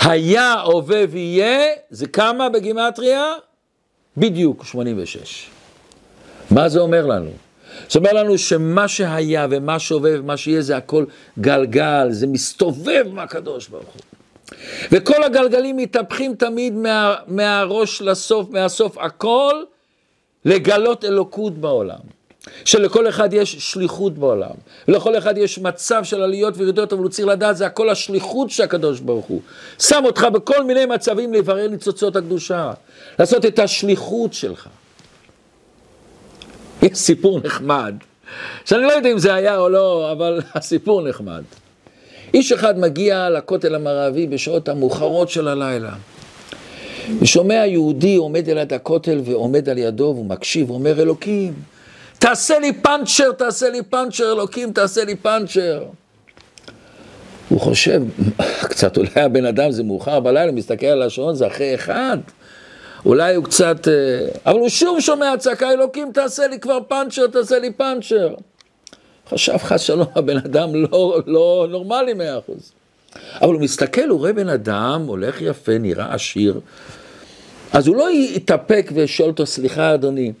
היה, 0.00 0.52
הווה 0.52 1.02
ויהיה, 1.10 1.60
זה 1.90 2.06
כמה 2.06 2.48
בגימטריה? 2.48 3.32
בדיוק 4.16 4.64
86. 4.64 5.46
מה 6.50 6.68
זה 6.68 6.80
אומר 6.80 7.06
לנו? 7.06 7.30
זה 7.90 7.98
אומר 7.98 8.12
לנו 8.12 8.38
שמה 8.38 8.88
שהיה 8.88 9.46
ומה 9.50 9.78
שהווה 9.78 10.10
ומה 10.20 10.36
שיהיה 10.36 10.62
זה 10.62 10.76
הכל 10.76 11.04
גלגל, 11.38 12.08
זה 12.10 12.26
מסתובב 12.26 13.04
מהקדוש 13.12 13.68
ברוך 13.68 13.84
הוא. 13.94 14.02
וכל 14.92 15.22
הגלגלים 15.22 15.76
מתהפכים 15.76 16.34
תמיד 16.34 16.74
מה, 16.74 17.14
מהראש 17.26 18.02
לסוף, 18.02 18.50
מהסוף, 18.50 18.98
הכל 18.98 19.54
לגלות 20.44 21.04
אלוקות 21.04 21.58
בעולם. 21.58 22.20
שלכל 22.64 23.08
אחד 23.08 23.32
יש 23.32 23.56
שליחות 23.58 24.18
בעולם, 24.18 24.54
ולכל 24.88 25.18
אחד 25.18 25.38
יש 25.38 25.58
מצב 25.58 26.04
של 26.04 26.22
עליות 26.22 26.54
וירידות, 26.56 26.92
אבל 26.92 27.02
הוא 27.02 27.10
צריך 27.10 27.28
לדעת, 27.28 27.56
זה 27.56 27.66
הכל 27.66 27.90
השליחות 27.90 28.50
של 28.50 28.62
הקדוש 28.62 29.00
ברוך 29.00 29.26
הוא. 29.26 29.40
שם 29.78 30.02
אותך 30.04 30.26
בכל 30.32 30.64
מיני 30.64 30.86
מצבים 30.86 31.34
לברר 31.34 31.68
ניצוצות 31.68 32.16
הקדושה, 32.16 32.72
לעשות 33.18 33.46
את 33.46 33.58
השליחות 33.58 34.32
שלך. 34.32 34.68
יש 36.82 36.98
סיפור 36.98 37.40
נחמד, 37.44 37.94
שאני 38.64 38.82
לא 38.82 38.92
יודע 38.92 39.12
אם 39.12 39.18
זה 39.18 39.34
היה 39.34 39.58
או 39.58 39.68
לא, 39.68 40.12
אבל 40.12 40.40
הסיפור 40.54 41.08
נחמד. 41.08 41.42
איש 42.34 42.52
אחד 42.52 42.78
מגיע 42.78 43.30
לכותל 43.30 43.74
המערבי 43.74 44.26
בשעות 44.26 44.68
המאוחרות 44.68 45.30
של 45.30 45.48
הלילה. 45.48 45.92
ושומע 47.20 47.54
יהודי 47.66 48.16
עומד 48.16 48.48
אל 48.48 48.58
יד 48.58 48.72
הכותל 48.72 49.20
ועומד 49.24 49.68
על 49.68 49.78
ידו 49.78 50.12
והוא 50.14 50.26
מקשיב, 50.26 50.70
ואומר 50.70 51.02
אלוקים, 51.02 51.54
תעשה 52.18 52.58
לי 52.58 52.72
פאנצ'ר, 52.72 53.32
תעשה 53.32 53.70
לי 53.70 53.82
פאנצ'ר, 53.82 54.32
אלוקים, 54.32 54.72
תעשה 54.72 55.04
לי 55.04 55.16
פאנצ'ר. 55.16 55.84
הוא 57.48 57.60
חושב, 57.60 58.02
קצת 58.70 58.96
אולי 58.96 59.10
הבן 59.16 59.44
אדם 59.44 59.70
זה 59.70 59.82
מאוחר 59.82 60.20
בלילה, 60.20 60.52
מסתכל 60.52 60.86
על 60.86 61.02
השעון, 61.02 61.34
זה 61.34 61.46
אחרי 61.46 61.74
אחד. 61.74 62.18
אולי 63.06 63.34
הוא 63.34 63.44
קצת... 63.44 63.88
אה, 63.88 63.92
אבל 64.46 64.58
הוא 64.58 64.68
שוב 64.68 65.00
שומע 65.00 65.36
צעקה, 65.38 65.70
אלוקים, 65.70 66.12
תעשה 66.12 66.46
לי 66.46 66.58
כבר 66.58 66.78
פאנצ'ר, 66.88 67.26
תעשה 67.26 67.58
לי 67.58 67.72
פאנצ'ר. 67.72 68.34
חשב 69.28 69.56
חס 69.56 69.80
שלום, 69.80 70.06
הבן 70.14 70.36
אדם 70.36 70.74
לא, 70.74 71.22
לא 71.26 71.66
נורמלי 71.70 72.14
מאה 72.14 72.38
אחוז. 72.38 72.72
אבל 73.42 73.52
הוא 73.54 73.60
מסתכל, 73.60 74.08
הוא 74.08 74.18
רואה 74.18 74.32
בן 74.32 74.48
אדם, 74.48 75.04
הולך 75.06 75.42
יפה, 75.42 75.78
נראה 75.78 76.14
עשיר. 76.14 76.60
אז 77.72 77.86
הוא 77.86 77.96
לא 77.96 78.10
יתאפק 78.10 78.90
ושואל 78.94 79.28
אותו, 79.28 79.46
סליחה 79.46 79.94
אדוני, 79.94 80.32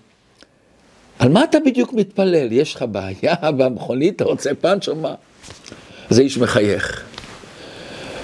על 1.18 1.28
מה 1.28 1.44
אתה 1.44 1.58
בדיוק 1.66 1.92
מתפלל? 1.92 2.52
יש 2.52 2.74
לך 2.74 2.84
בעיה 2.90 3.36
במכונית, 3.56 4.16
אתה 4.16 4.24
רוצה 4.24 4.50
פאנץ' 4.54 4.88
או 4.88 4.96
מה? 4.96 5.14
זה 6.10 6.22
איש 6.22 6.38
מחייך. 6.38 7.09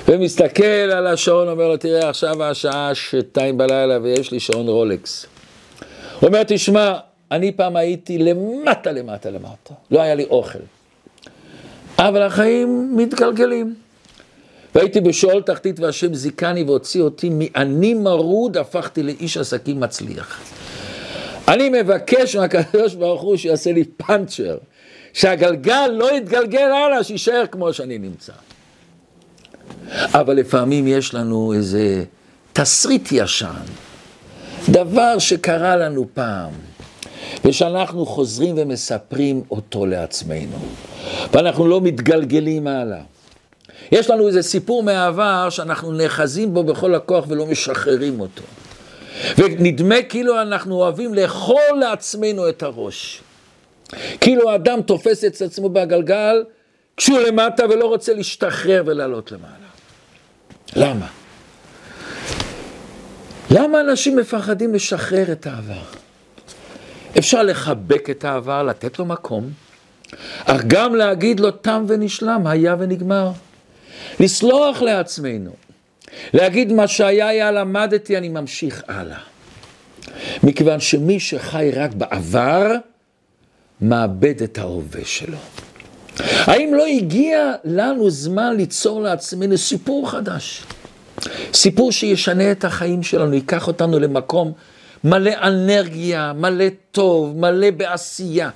ומסתכל 0.09 0.65
על 0.65 1.07
השעון, 1.07 1.49
אומר 1.49 1.69
לו, 1.69 1.77
תראה, 1.77 2.09
עכשיו 2.09 2.43
השעה 2.45 2.95
שתיים 2.95 3.59
בלילה 3.59 3.99
ויש 4.03 4.33
לי 4.33 4.41
שעון 4.41 4.69
רולקס. 4.69 5.27
הוא 6.21 6.27
אומר, 6.27 6.43
תשמע, 6.47 6.95
אני 7.31 7.53
פעם 7.53 7.77
הייתי 7.77 8.19
למטה, 8.19 8.93
למטה, 8.93 9.31
למטה. 9.31 9.75
לא 9.91 10.01
היה 10.01 10.15
לי 10.15 10.25
אוכל. 10.25 10.59
אבל 11.99 12.23
החיים 12.23 12.97
מתגלגלים. 12.97 13.75
והייתי 14.75 15.01
בשאול 15.01 15.43
תחתית 15.43 15.81
והשם 15.81 16.15
זיכני 16.15 16.63
והוציא 16.63 17.03
אותי 17.03 17.31
מעני 17.31 17.95
מרוד, 17.95 18.57
הפכתי 18.57 19.03
לאיש 19.03 19.37
עסקים 19.37 19.81
מצליח. 19.81 20.41
אני 21.49 21.69
מבקש 21.69 22.37
מהקדוש 22.37 22.95
ברוך 22.95 23.23
הוא 23.23 23.37
שיעשה 23.37 23.73
לי 23.73 23.85
פאנצ'ר, 23.85 24.57
שהגלגל 25.13 25.91
לא 25.93 26.17
יתגלגל 26.17 26.73
הלאה, 26.73 27.05
שיישאר 27.05 27.45
כמו 27.51 27.73
שאני 27.73 27.99
נמצא. 27.99 28.33
אבל 29.93 30.35
לפעמים 30.37 30.87
יש 30.87 31.15
לנו 31.15 31.53
איזה 31.53 32.05
תסריט 32.53 33.09
ישן, 33.13 33.65
דבר 34.69 35.19
שקרה 35.19 35.77
לנו 35.77 36.07
פעם, 36.15 36.51
ושאנחנו 37.45 38.07
חוזרים 38.07 38.55
ומספרים 38.59 39.43
אותו 39.51 39.87
לעצמנו, 39.87 40.59
ואנחנו 41.33 41.69
לא 41.69 41.81
מתגלגלים 41.81 42.67
הלאה. 42.67 43.01
יש 43.93 44.11
לנו 44.11 44.27
איזה 44.27 44.43
סיפור 44.43 44.83
מהעבר 44.83 45.51
שאנחנו 45.51 45.93
נאחזים 45.93 46.55
בו 46.55 46.65
בכל 46.65 46.95
הכוח 46.95 47.25
ולא 47.29 47.47
משחררים 47.47 48.21
אותו. 48.21 48.43
ונדמה 49.39 50.03
כאילו 50.09 50.43
אנחנו 50.43 50.75
אוהבים 50.75 51.15
לאכול 51.15 51.79
לעצמנו 51.81 52.49
את 52.49 52.63
הראש. 52.63 53.23
כאילו 54.21 54.51
האדם 54.51 54.83
תופס 54.83 55.25
את 55.25 55.43
עצמו 55.43 55.69
בגלגל 55.69 56.45
כשהוא 56.97 57.19
למטה 57.19 57.65
ולא 57.65 57.87
רוצה 57.87 58.15
להשתחרר 58.15 58.83
ולעלות 58.87 59.33
למעלה. 59.33 59.55
למה? 60.77 61.07
למה 63.51 63.81
אנשים 63.81 64.17
מפחדים 64.17 64.75
לשחרר 64.75 65.33
את 65.33 65.47
העבר? 65.47 65.83
אפשר 67.19 67.43
לחבק 67.43 68.11
את 68.11 68.25
העבר, 68.25 68.63
לתת 68.63 68.99
לו 68.99 69.05
מקום, 69.05 69.51
אך 70.45 70.65
גם 70.67 70.95
להגיד 70.95 71.41
לו 71.41 71.51
תם 71.51 71.85
ונשלם, 71.89 72.47
היה 72.47 72.77
ונגמר. 72.79 73.31
לסלוח 74.21 74.83
לעצמנו, 74.83 75.51
להגיד 76.33 76.73
מה 76.73 76.89
שהיה 76.89 77.29
היה 77.29 77.51
למדתי, 77.51 78.17
אני 78.17 78.29
ממשיך 78.29 78.83
הלאה. 78.89 79.19
מכיוון 80.43 80.81
שמי 80.81 81.21
שחי 81.21 81.71
רק 81.75 81.93
בעבר, 81.93 82.71
מאבד 83.81 84.43
את 84.43 84.59
ההווה 84.59 85.05
שלו. 85.05 85.39
האם 86.21 86.75
לא 86.75 86.87
הגיע 86.87 87.53
לנו 87.65 88.11
זמן 88.11 88.57
ליצור 88.57 89.03
לעצמנו 89.03 89.59
סיפור 89.59 90.11
חדש? 90.11 90.63
סיפור 91.53 91.93
שישנה 91.93 92.53
את 92.53 92.65
החיים 92.65 93.03
שלנו, 93.03 93.35
ייקח 93.35 93.67
אותנו 93.67 93.99
למקום 93.99 94.53
מלא 95.05 95.31
אנרגיה, 95.43 96.33
מלא 96.33 96.65
טוב, 96.91 97.37
מלא 97.37 97.71
בעשייה. 97.71 98.51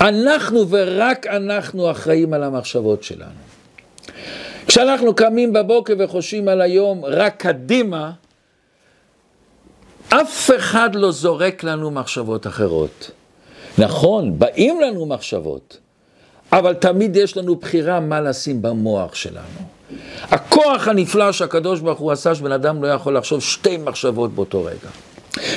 אנחנו 0.00 0.68
ורק 0.68 1.26
אנחנו 1.26 1.90
אחראים 1.90 2.34
על 2.34 2.42
המחשבות 2.42 3.02
שלנו. 3.02 3.40
כשאנחנו 4.66 5.14
קמים 5.14 5.52
בבוקר 5.52 5.94
וחושבים 5.98 6.48
על 6.48 6.60
היום 6.60 7.04
רק 7.04 7.36
קדימה, 7.36 8.10
אף 10.08 10.50
אחד 10.56 10.94
לא 10.94 11.10
זורק 11.10 11.64
לנו 11.64 11.90
מחשבות 11.90 12.46
אחרות. 12.46 13.10
נכון, 13.78 14.38
באים 14.38 14.80
לנו 14.80 15.06
מחשבות, 15.06 15.78
אבל 16.52 16.74
תמיד 16.74 17.16
יש 17.16 17.36
לנו 17.36 17.56
בחירה 17.56 18.00
מה 18.00 18.20
לשים 18.20 18.62
במוח 18.62 19.14
שלנו. 19.14 19.46
הכוח 20.22 20.88
הנפלא 20.88 21.32
שהקדוש 21.32 21.80
ברוך 21.80 21.98
הוא 21.98 22.12
עשה, 22.12 22.34
שבן 22.34 22.52
אדם 22.52 22.82
לא 22.82 22.88
יכול 22.88 23.16
לחשוב 23.16 23.40
שתי 23.40 23.76
מחשבות 23.76 24.34
באותו 24.34 24.64
רגע. 24.64 24.88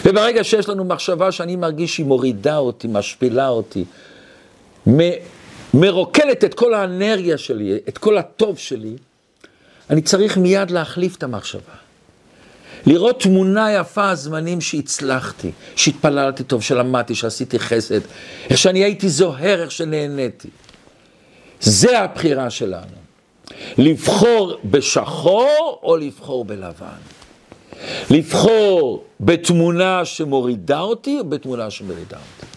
וברגע 0.05 0.43
שיש 0.43 0.69
לנו 0.69 0.83
מחשבה 0.85 1.31
שאני 1.31 1.55
מרגיש 1.55 1.95
שהיא 1.95 2.05
מורידה 2.05 2.57
אותי, 2.57 2.87
משפילה 2.91 3.47
אותי, 3.47 3.85
מרוקלת 5.73 6.43
את 6.43 6.53
כל 6.53 6.73
האנרגיה 6.73 7.37
שלי, 7.37 7.77
את 7.89 7.97
כל 7.97 8.17
הטוב 8.17 8.57
שלי, 8.57 8.95
אני 9.89 10.01
צריך 10.01 10.37
מיד 10.37 10.71
להחליף 10.71 11.15
את 11.15 11.23
המחשבה. 11.23 11.73
לראות 12.85 13.21
תמונה 13.21 13.73
יפה 13.73 14.09
הזמנים 14.09 14.61
שהצלחתי, 14.61 15.51
שהתפללתי 15.75 16.43
טוב, 16.43 16.61
שלמדתי, 16.61 17.15
שעשיתי 17.15 17.59
חסד, 17.59 17.99
איך 18.49 18.57
שאני 18.57 18.83
הייתי 18.83 19.09
זוהר, 19.09 19.61
איך 19.61 19.71
שנהניתי. 19.71 20.49
זה 21.63 21.99
הבחירה 21.99 22.49
שלנו. 22.49 23.03
לבחור 23.77 24.53
בשחור 24.65 25.79
או 25.83 25.97
לבחור 25.97 26.45
בלבן. 26.45 27.01
לבחור 28.09 29.03
בתמונה 29.19 30.05
שמורידה 30.05 30.79
אותי 30.79 31.19
או 31.19 31.25
בתמונה 31.25 31.69
שמורידה 31.69 32.17
אותי. 32.17 32.53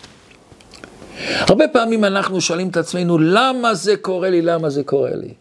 הרבה 1.52 1.68
פעמים 1.68 2.04
אנחנו 2.04 2.40
שואלים 2.40 2.68
את 2.68 2.76
עצמנו, 2.76 3.18
למה 3.18 3.74
זה 3.74 3.96
קורה 3.96 4.30
לי, 4.30 4.42
למה 4.42 4.70
זה 4.70 4.82
קורה 4.84 5.14
לי? 5.14 5.34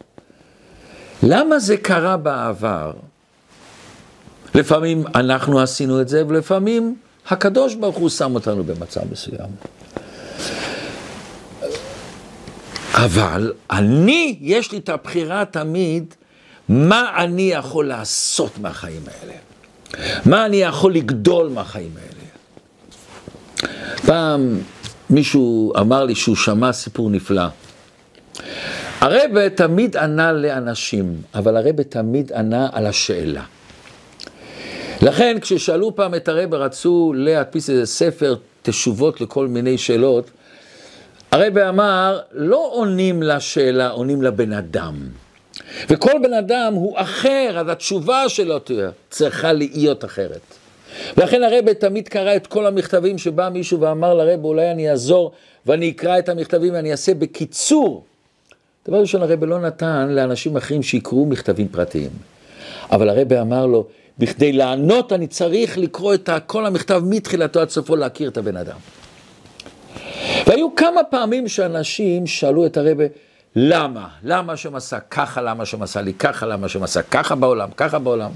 למה 1.23 1.59
זה 1.59 1.77
קרה 1.77 2.17
בעבר? 2.17 2.91
לפעמים 4.55 5.03
אנחנו 5.15 5.59
עשינו 5.59 6.01
את 6.01 6.09
זה, 6.09 6.23
ולפעמים 6.27 6.95
הקדוש 7.27 7.75
ברוך 7.75 7.97
הוא 7.97 8.09
שם 8.09 8.35
אותנו 8.35 8.63
במצב 8.63 9.01
מסוים. 9.11 9.49
אבל 12.95 13.53
אני, 13.71 14.37
יש 14.41 14.71
לי 14.71 14.77
את 14.77 14.89
הבחירה 14.89 15.45
תמיד, 15.45 16.13
מה 16.69 17.11
אני 17.17 17.51
יכול 17.51 17.87
לעשות 17.87 18.51
מהחיים 18.57 19.01
האלה. 19.07 19.33
מה 20.25 20.45
אני 20.45 20.57
יכול 20.57 20.93
לגדול 20.93 21.49
מהחיים 21.49 21.91
האלה. 21.97 22.25
פעם 24.05 24.59
מישהו 25.09 25.73
אמר 25.79 26.03
לי 26.03 26.15
שהוא 26.15 26.35
שמע 26.35 26.73
סיפור 26.73 27.09
נפלא. 27.09 27.45
הרבה 29.01 29.49
תמיד 29.49 29.97
ענה 29.97 30.31
לאנשים, 30.31 31.21
אבל 31.35 31.57
הרבה 31.57 31.83
תמיד 31.83 32.33
ענה 32.33 32.69
על 32.71 32.85
השאלה. 32.85 33.43
לכן 35.01 35.37
כששאלו 35.41 35.95
פעם 35.95 36.15
את 36.15 36.27
הרבה, 36.27 36.57
רצו 36.57 37.13
להדפיס 37.15 37.69
איזה 37.69 37.85
ספר 37.85 38.35
תשובות 38.61 39.21
לכל 39.21 39.47
מיני 39.47 39.77
שאלות, 39.77 40.31
הרב 41.35 41.57
אמר, 41.57 42.19
לא 42.31 42.69
עונים 42.71 43.23
לשאלה, 43.23 43.89
עונים 43.89 44.21
לבן 44.21 44.53
אדם. 44.53 44.95
וכל 45.89 46.11
בן 46.23 46.33
אדם 46.33 46.73
הוא 46.73 46.93
אחר, 46.97 47.55
אז 47.59 47.69
התשובה 47.69 48.29
שלו 48.29 48.59
צריכה 49.09 49.53
להיות 49.53 50.05
אחרת. 50.05 50.41
ולכן 51.17 51.43
הרב 51.43 51.73
תמיד 51.73 52.07
קרא 52.07 52.35
את 52.35 52.47
כל 52.47 52.65
המכתבים 52.65 53.17
שבא 53.17 53.49
מישהו 53.49 53.79
ואמר 53.79 54.13
לרב, 54.13 54.45
אולי 54.45 54.71
אני 54.71 54.89
אעזור 54.89 55.31
ואני 55.65 55.89
אקרא 55.89 56.19
את 56.19 56.29
המכתבים 56.29 56.73
ואני 56.73 56.91
אעשה 56.91 57.13
בקיצור. 57.13 58.03
דבר 58.87 58.97
ראשון, 58.97 59.21
הרב 59.21 59.43
לא 59.43 59.59
נתן 59.59 60.07
לאנשים 60.09 60.57
אחרים 60.57 60.83
שיקראו 60.83 61.25
מכתבים 61.25 61.67
פרטיים. 61.67 62.11
אבל 62.91 63.09
הרב 63.09 63.33
אמר 63.33 63.65
לו, 63.65 63.87
בכדי 64.19 64.51
לענות 64.51 65.13
אני 65.13 65.27
צריך 65.27 65.77
לקרוא 65.77 66.13
את 66.13 66.29
כל 66.47 66.65
המכתב 66.65 67.01
מתחילתו 67.05 67.59
עד 67.59 67.69
סופו, 67.69 67.95
להכיר 67.95 68.29
את 68.29 68.37
הבן 68.37 68.57
אדם. 68.57 68.77
והיו 70.47 70.75
כמה 70.75 71.03
פעמים 71.03 71.47
שאנשים 71.47 72.27
שאלו 72.27 72.65
את 72.65 72.77
הרבה, 72.77 73.03
למה? 73.55 74.07
למה 74.23 74.57
שם 74.57 74.75
עשה 74.75 74.99
ככה, 74.99 75.41
למה 75.41 75.65
שם 75.65 75.81
עשה 75.81 76.01
לי 76.01 76.13
ככה, 76.13 76.45
למה 76.45 76.69
שם 76.69 76.83
עשה 76.83 77.01
ככה 77.01 77.35
בעולם, 77.35 77.69
ככה 77.77 77.99
בעולם. 77.99 78.31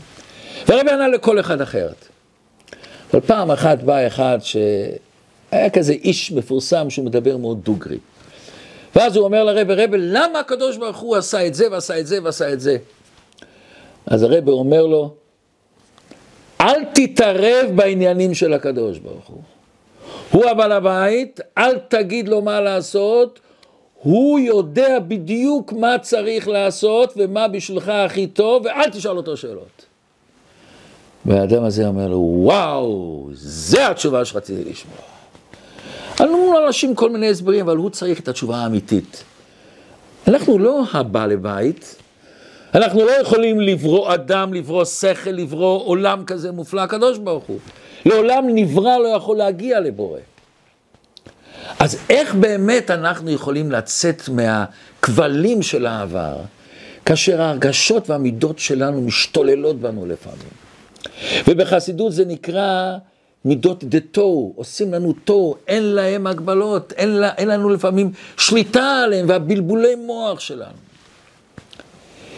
והרבה 0.68 0.94
ענה 0.94 1.08
לכל 1.08 1.40
אחד 1.40 1.62
אחרת. 1.62 2.06
אבל 3.14 3.22
פעם 3.22 3.52
אחת 3.52 3.84
בא 3.84 4.08
אחד 4.08 4.38
שהיה 4.42 5.70
כזה 5.70 5.94
איש 5.94 6.32
מפורסם 6.32 6.90
שהוא 6.90 7.06
מדבר 7.06 7.38
מאוד 7.38 7.64
דוגרי. 7.64 7.98
ואז 8.96 9.16
הוא 9.16 9.26
אומר 9.26 9.44
לרבה, 9.44 9.84
רבה, 9.84 9.98
למה 10.00 10.40
הקדוש 10.40 10.78
ברוך 10.78 10.98
הוא 10.98 11.16
עשה 11.16 11.48
את 11.48 11.54
זה 11.54 11.72
ועשה 11.72 12.00
את 12.00 12.08
זה 12.08 12.24
ועשה 12.24 12.54
את 12.54 12.60
זה? 12.60 12.78
אז 14.06 14.24
הרבה 14.24 14.52
אומר 14.52 14.86
לו, 14.86 15.14
אל 16.62 16.86
תתערב 16.94 17.66
בעניינים 17.76 18.34
של 18.34 18.54
הקדוש 18.54 19.00
ברוך 19.00 19.28
הוא. 19.28 19.42
הוא 20.32 20.46
הבעל 20.46 20.72
הבית, 20.72 21.40
אל 21.58 21.78
תגיד 21.78 22.28
לו 22.28 22.42
מה 22.42 22.62
לעשות, 22.62 23.40
הוא 24.02 24.40
יודע 24.40 25.00
בדיוק 25.00 25.74
מה 25.74 25.98
צריך 26.02 26.48
לעשות 26.48 27.14
ומה 27.18 27.48
בשבילך 27.48 27.90
הכי 27.90 28.28
טוב, 28.28 28.66
ואל 28.66 28.90
תשאל 28.90 29.18
אותו 29.18 29.38
שאלות. 29.38 29.86
והאדם 31.26 31.64
הזה 31.64 31.88
אומר 31.88 32.08
לו, 32.08 32.18
וואו, 32.18 33.30
זה 33.34 33.88
התשובה 33.88 34.26
שרציתי 34.26 34.70
לשמוע. 34.70 34.98
ענו 36.20 36.54
לאנשים 36.54 36.96
כל 36.96 37.10
מיני 37.10 37.30
הסברים, 37.30 37.62
אבל 37.66 37.78
הוא 37.78 37.90
צריך 37.90 38.20
את 38.20 38.28
התשובה 38.28 38.58
האמיתית. 38.58 39.24
אנחנו 40.28 40.60
לא 40.60 40.84
הבעל 40.94 41.32
הבית, 41.32 41.96
אנחנו 42.76 43.06
לא 43.06 43.12
יכולים 43.12 43.62
לברוא 43.62 44.14
אדם, 44.14 44.54
לברוא 44.54 44.86
שכל, 44.86 45.30
לברוא 45.30 45.86
עולם 45.86 46.24
כזה 46.26 46.52
מופלא, 46.52 46.82
הקדוש 46.82 47.18
ברוך 47.18 47.44
הוא. 47.44 47.60
לעולם 48.06 48.46
נברא 48.50 48.98
לא 48.98 49.08
יכול 49.08 49.38
להגיע 49.38 49.80
לבורא. 49.80 50.20
אז 51.80 51.98
איך 52.10 52.36
באמת 52.36 52.92
אנחנו 52.92 53.30
יכולים 53.30 53.72
לצאת 53.72 54.30
מהכבלים 54.30 55.62
של 55.62 55.86
העבר, 55.86 56.36
כאשר 57.06 57.42
ההרגשות 57.42 58.10
והמידות 58.10 58.60
שלנו 58.60 59.02
משתוללות 59.02 59.80
בנו 59.80 60.06
לפעמים? 60.06 60.50
ובחסידות 61.48 62.14
זה 62.14 62.26
נקרא 62.26 62.98
מידות 63.46 63.84
דה 63.84 64.00
תוהו, 64.00 64.54
עושים 64.56 64.94
לנו 64.94 65.14
תוהו, 65.24 65.56
אין 65.68 65.84
להם 65.84 66.28
הגבלות, 66.28 66.94
אין, 66.94 67.10
לה, 67.10 67.34
אין 67.38 67.48
לנו 67.48 67.70
לפעמים 67.70 68.12
שליטה 68.38 69.02
עליהם 69.04 69.30
והבלבולי 69.30 69.96
מוח 69.96 70.40
שלנו. 70.40 70.78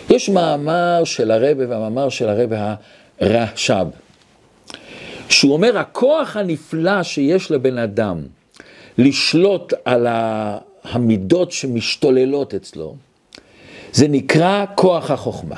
יש 0.10 0.30
מאמר 0.30 1.02
של 1.04 1.32
הרבה 1.32 1.70
והמאמר 1.70 2.10
של 2.10 2.30
הרבה 2.30 2.76
הרש"ב, 3.20 3.88
שהוא 5.32 5.54
אומר, 5.54 5.78
הכוח 5.78 6.38
הנפלא 6.38 7.04
שיש 7.04 7.52
לבן 7.52 7.78
אדם 7.78 8.22
לשלוט 8.98 9.74
על 9.86 10.08
המידות 10.84 11.52
שמשתוללות 11.52 12.54
אצלו, 12.54 12.96
זה 13.94 14.08
נקרא 14.08 14.66
כוח 14.76 15.12
החוכמה. 15.12 15.56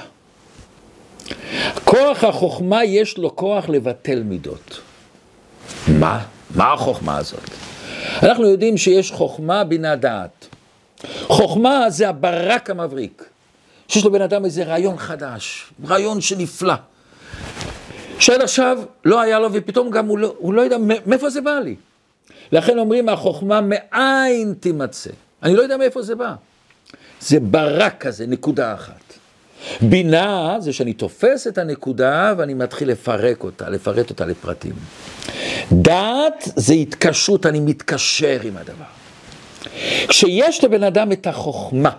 כוח 1.84 2.24
החוכמה 2.24 2.84
יש 2.84 3.18
לו 3.18 3.36
כוח 3.36 3.70
לבטל 3.70 4.24
מידות. 4.24 4.82
מה? 5.88 6.24
מה 6.56 6.74
החוכמה 6.74 7.18
הזאת? 7.18 7.50
אנחנו 8.24 8.46
יודעים 8.46 8.78
שיש 8.78 9.12
חוכמה 9.12 9.64
בינה 9.64 9.96
דעת. 9.96 10.48
חוכמה 11.28 11.90
זה 11.90 12.10
הברק 12.10 12.70
המבריק. 12.70 13.24
שיש 13.88 14.06
לבן 14.06 14.22
אדם 14.22 14.46
איזה 14.46 14.64
רעיון 14.64 14.98
חדש, 14.98 15.66
רעיון 15.86 16.22
שנפלא. 16.22 16.74
שעד 18.24 18.42
עכשיו 18.42 18.78
לא 19.06 19.22
היה 19.22 19.40
לו, 19.40 19.50
ופתאום 19.54 19.90
גם 19.90 20.08
הוא 20.08 20.18
לא, 20.18 20.36
הוא 20.38 20.54
לא 20.54 20.62
יודע 20.62 20.78
מאיפה 21.06 21.30
זה 21.30 21.42
בא 21.42 21.60
לי. 21.60 21.76
לכן 22.52 22.80
אומרים, 22.80 23.10
החוכמה 23.10 23.62
מאין 23.62 24.54
תימצא. 24.60 25.10
אני 25.44 25.56
לא 25.56 25.62
יודע 25.62 25.78
מאיפה 25.78 26.02
זה 26.02 26.16
בא. 26.16 26.34
זה 27.22 27.40
ברק 27.40 27.96
כזה, 28.00 28.28
נקודה 28.28 28.74
אחת. 28.74 29.14
בינה 29.82 30.56
זה 30.60 30.74
שאני 30.74 30.94
תופס 30.94 31.48
את 31.48 31.58
הנקודה 31.58 32.34
ואני 32.38 32.54
מתחיל 32.54 32.90
לפרק 32.90 33.44
אותה, 33.44 33.70
לפרט 33.70 34.10
אותה 34.10 34.26
לפרטים. 34.26 34.74
דעת 35.72 36.44
זה 36.56 36.74
התקשרות, 36.74 37.46
אני 37.46 37.60
מתקשר 37.60 38.40
עם 38.44 38.58
הדבר. 38.58 38.92
כשיש 40.08 40.64
לבן 40.64 40.84
אדם 40.84 41.12
את 41.12 41.28
החוכמה, 41.28 41.92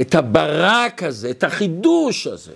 את 0.00 0.14
הברק 0.14 1.02
הזה, 1.02 1.30
את 1.30 1.44
החידוש 1.44 2.26
הזה, 2.26 2.52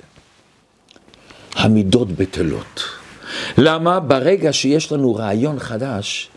המידות 1.55 2.13
בטלות. 2.13 2.99
למה? 3.59 4.01
ברגע 4.01 4.53
שיש 4.53 4.93
לנו 4.93 5.15
רעיון 5.15 5.59
חדש, 5.59 6.29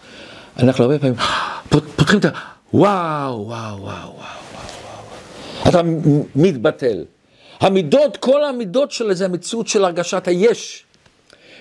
אנחנו 0.59 0.83
הרבה 0.83 0.99
פעמים 0.99 1.15
פותחים 1.69 2.19
את 2.19 2.25
ה... 2.25 2.29
וואו, 2.73 3.47
וואו, 3.47 3.47
וואו, 3.47 3.81
וואו, 3.81 4.13
וואו. 4.13 5.69
אתה 5.69 5.81
מתבטל. 6.35 7.03
המידות, 7.59 8.17
כל 8.17 8.43
המידות 8.43 8.91
של 8.91 9.13
זה 9.13 9.25
המציאות 9.25 9.67
של 9.67 9.85
הרגשת 9.85 10.27
היש. 10.27 10.83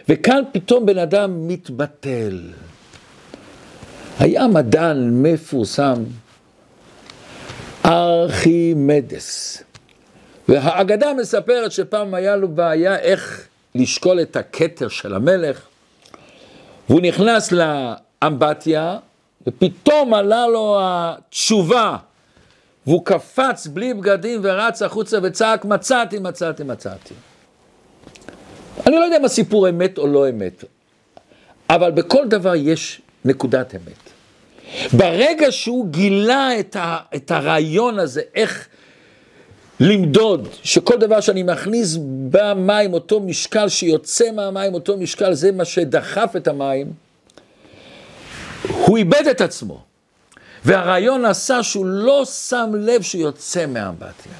וכאן 0.08 0.42
פתאום 0.52 0.86
בן 0.86 0.98
אדם 0.98 1.48
מתבטל. 1.48 2.40
היה 4.18 4.46
מדען 4.46 5.22
מפורסם, 5.22 6.04
ארכימדס. 7.86 9.62
והאגדה 10.48 11.12
מספרת 11.14 11.72
שפעם 11.72 12.14
היה 12.14 12.36
לו 12.36 12.48
בעיה 12.48 12.98
איך 12.98 13.48
לשקול 13.74 14.20
את 14.20 14.36
הכתר 14.36 14.88
של 14.88 15.14
המלך, 15.14 15.60
והוא 16.88 17.00
נכנס 17.00 17.52
לאמבטיה, 17.52 18.98
ופתאום 19.46 20.14
עלה 20.14 20.46
לו 20.46 20.78
התשובה, 20.80 21.96
והוא 22.86 23.04
קפץ 23.04 23.66
בלי 23.66 23.94
בגדים 23.94 24.40
ורץ 24.42 24.82
החוצה 24.82 25.18
וצעק 25.22 25.64
מצאתי, 25.64 26.18
מצאתי, 26.18 26.62
מצאתי. 26.62 27.14
אני 28.86 28.96
לא 28.96 29.00
יודע 29.00 29.16
אם 29.16 29.24
הסיפור 29.24 29.68
אמת 29.68 29.98
או 29.98 30.06
לא 30.06 30.28
אמת, 30.28 30.64
אבל 31.70 31.90
בכל 31.90 32.28
דבר 32.28 32.54
יש 32.54 33.00
נקודת 33.24 33.74
אמת. 33.74 34.10
ברגע 34.92 35.52
שהוא 35.52 35.86
גילה 35.86 36.60
את, 36.60 36.76
ה, 36.76 36.96
את 37.16 37.30
הרעיון 37.30 37.98
הזה, 37.98 38.22
איך 38.34 38.68
למדוד 39.80 40.48
שכל 40.62 40.96
דבר 40.98 41.20
שאני 41.20 41.42
מכניס 41.42 41.96
במים, 42.30 42.92
אותו 42.94 43.20
משקל 43.20 43.68
שיוצא 43.68 44.30
מהמים, 44.30 44.74
אותו 44.74 44.96
משקל, 44.96 45.34
זה 45.34 45.52
מה 45.52 45.64
שדחף 45.64 46.32
את 46.36 46.48
המים, 46.48 46.92
הוא 48.68 48.96
איבד 48.96 49.26
את 49.30 49.40
עצמו. 49.40 49.80
והרעיון 50.64 51.24
עשה 51.24 51.62
שהוא 51.62 51.86
לא 51.86 52.24
שם 52.24 52.70
לב 52.74 53.02
שהוא 53.02 53.22
יוצא 53.22 53.66
מהאמבטיה. 53.66 54.32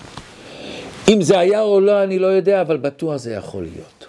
אם 1.09 1.23
זה 1.23 1.39
היה 1.39 1.63
או 1.63 1.81
לא, 1.81 2.03
אני 2.03 2.19
לא 2.19 2.27
יודע, 2.27 2.61
אבל 2.61 2.77
בטוח 2.77 3.17
זה 3.17 3.33
יכול 3.33 3.63
להיות. 3.63 4.07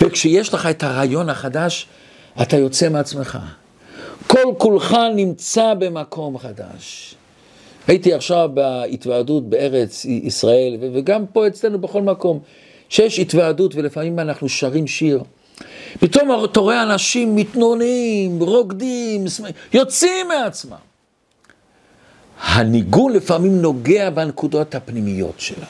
וכשיש 0.00 0.54
לך 0.54 0.66
את 0.66 0.82
הרעיון 0.82 1.28
החדש, 1.28 1.86
אתה 2.42 2.56
יוצא 2.56 2.88
מעצמך. 2.88 3.38
כל 4.26 4.54
כולך 4.58 4.96
נמצא 5.14 5.74
במקום 5.74 6.38
חדש. 6.38 7.14
הייתי 7.88 8.14
עכשיו 8.14 8.50
בהתוועדות 8.54 9.50
בארץ 9.50 10.04
ישראל, 10.04 10.76
וגם 10.94 11.26
פה 11.26 11.46
אצלנו 11.46 11.78
בכל 11.78 12.02
מקום, 12.02 12.40
שיש 12.88 13.18
התוועדות 13.18 13.74
ולפעמים 13.74 14.18
אנחנו 14.18 14.48
שרים 14.48 14.86
שיר. 14.86 15.22
פתאום 16.00 16.44
אתה 16.44 16.60
רואה 16.60 16.82
אנשים 16.82 17.36
מתנונים, 17.36 18.38
רוקדים, 18.40 19.24
יוצאים 19.72 20.28
מעצמם. 20.28 20.76
הניגון 22.40 23.12
לפעמים 23.12 23.62
נוגע 23.62 24.10
בנקודות 24.10 24.74
הפנימיות 24.74 25.40
שלה. 25.40 25.66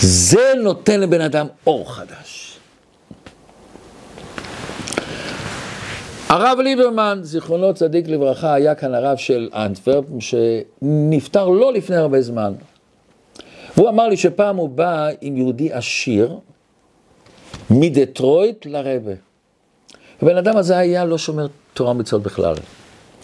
זה 0.00 0.52
נותן 0.62 1.00
לבן 1.00 1.20
אדם 1.20 1.46
אור 1.66 1.94
חדש. 1.94 2.43
הרב 6.34 6.58
ליברמן, 6.60 7.18
זיכרונו 7.22 7.74
צדיק 7.74 8.08
לברכה, 8.08 8.54
היה 8.54 8.74
כאן 8.74 8.94
הרב 8.94 9.16
של 9.16 9.48
אנטוורפ, 9.54 10.04
שנפטר 10.20 11.48
לא 11.48 11.72
לפני 11.72 11.96
הרבה 11.96 12.22
זמן. 12.22 12.52
והוא 13.76 13.88
אמר 13.88 14.08
לי 14.08 14.16
שפעם 14.16 14.56
הוא 14.56 14.68
בא 14.68 15.08
עם 15.20 15.36
יהודי 15.36 15.72
עשיר 15.72 16.38
מדטרויט 17.70 18.66
לרבה. 18.66 19.12
הבן 20.22 20.36
אדם 20.36 20.56
הזה 20.56 20.78
היה 20.78 21.04
לא 21.04 21.18
שומר 21.18 21.46
תורה 21.74 21.90
ומצוות 21.90 22.22
בכלל. 22.22 22.54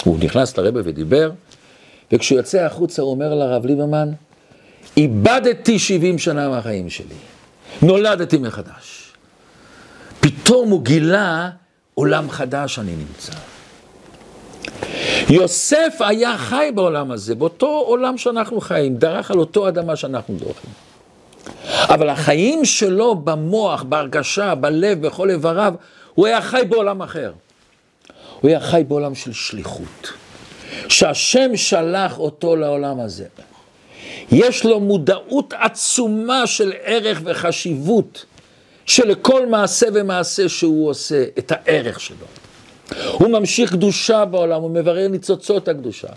הוא 0.04 0.18
נכנס 0.18 0.58
לרבה 0.58 0.80
ודיבר, 0.84 1.30
וכשהוא 2.12 2.38
יוצא 2.38 2.58
החוצה 2.58 3.02
הוא 3.02 3.10
אומר 3.10 3.34
לרב 3.34 3.66
ליברמן, 3.66 4.12
איבדתי 4.96 5.78
70 5.78 6.18
שנה 6.18 6.48
מהחיים 6.48 6.90
שלי, 6.90 7.16
נולדתי 7.82 8.38
מחדש. 8.38 9.12
פתאום 10.20 10.70
הוא 10.70 10.82
גילה 10.82 11.50
עולם 12.00 12.30
חדש 12.30 12.78
אני 12.78 12.92
נמצא. 12.96 13.32
יוסף 15.28 15.96
היה 16.00 16.38
חי 16.38 16.70
בעולם 16.74 17.10
הזה, 17.10 17.34
באותו 17.34 17.66
עולם 17.66 18.18
שאנחנו 18.18 18.60
חיים, 18.60 18.96
דרך 18.96 19.30
על 19.30 19.38
אותו 19.38 19.68
אדמה 19.68 19.96
שאנחנו 19.96 20.34
דורכים. 20.34 20.70
אבל 21.64 22.08
החיים 22.08 22.64
שלו 22.64 23.14
במוח, 23.14 23.82
בהרגשה, 23.82 24.54
בלב, 24.54 25.06
בכל 25.06 25.30
איבריו, 25.30 25.74
הוא 26.14 26.26
היה 26.26 26.40
חי 26.42 26.62
בעולם 26.68 27.02
אחר. 27.02 27.32
הוא 28.40 28.48
היה 28.48 28.60
חי 28.60 28.84
בעולם 28.88 29.14
של 29.14 29.32
שליחות. 29.32 30.12
שהשם 30.88 31.56
שלח 31.56 32.18
אותו 32.18 32.56
לעולם 32.56 33.00
הזה. 33.00 33.26
יש 34.32 34.64
לו 34.64 34.80
מודעות 34.80 35.54
עצומה 35.60 36.46
של 36.46 36.72
ערך 36.82 37.20
וחשיבות 37.24 38.24
שלכל 38.90 39.46
מעשה 39.46 39.86
ומעשה 39.94 40.48
שהוא 40.48 40.88
עושה, 40.88 41.24
את 41.38 41.52
הערך 41.54 42.00
שלו. 42.00 42.26
הוא 43.12 43.28
ממשיך 43.28 43.72
קדושה 43.72 44.24
בעולם, 44.24 44.62
הוא 44.62 44.70
מברר 44.70 45.08
ניצוצות 45.08 45.68
הקדושה. 45.68 46.08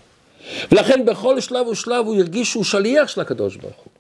ולכן 0.71 1.05
בכל 1.05 1.39
שלב 1.39 1.67
ושלב 1.67 2.05
הוא 2.05 2.15
הרגיש 2.15 2.51
שהוא 2.51 2.63
שליח 2.63 3.07
של 3.07 3.21
הקדוש 3.21 3.55
ברוך 3.55 3.75
הוא. 3.75 3.91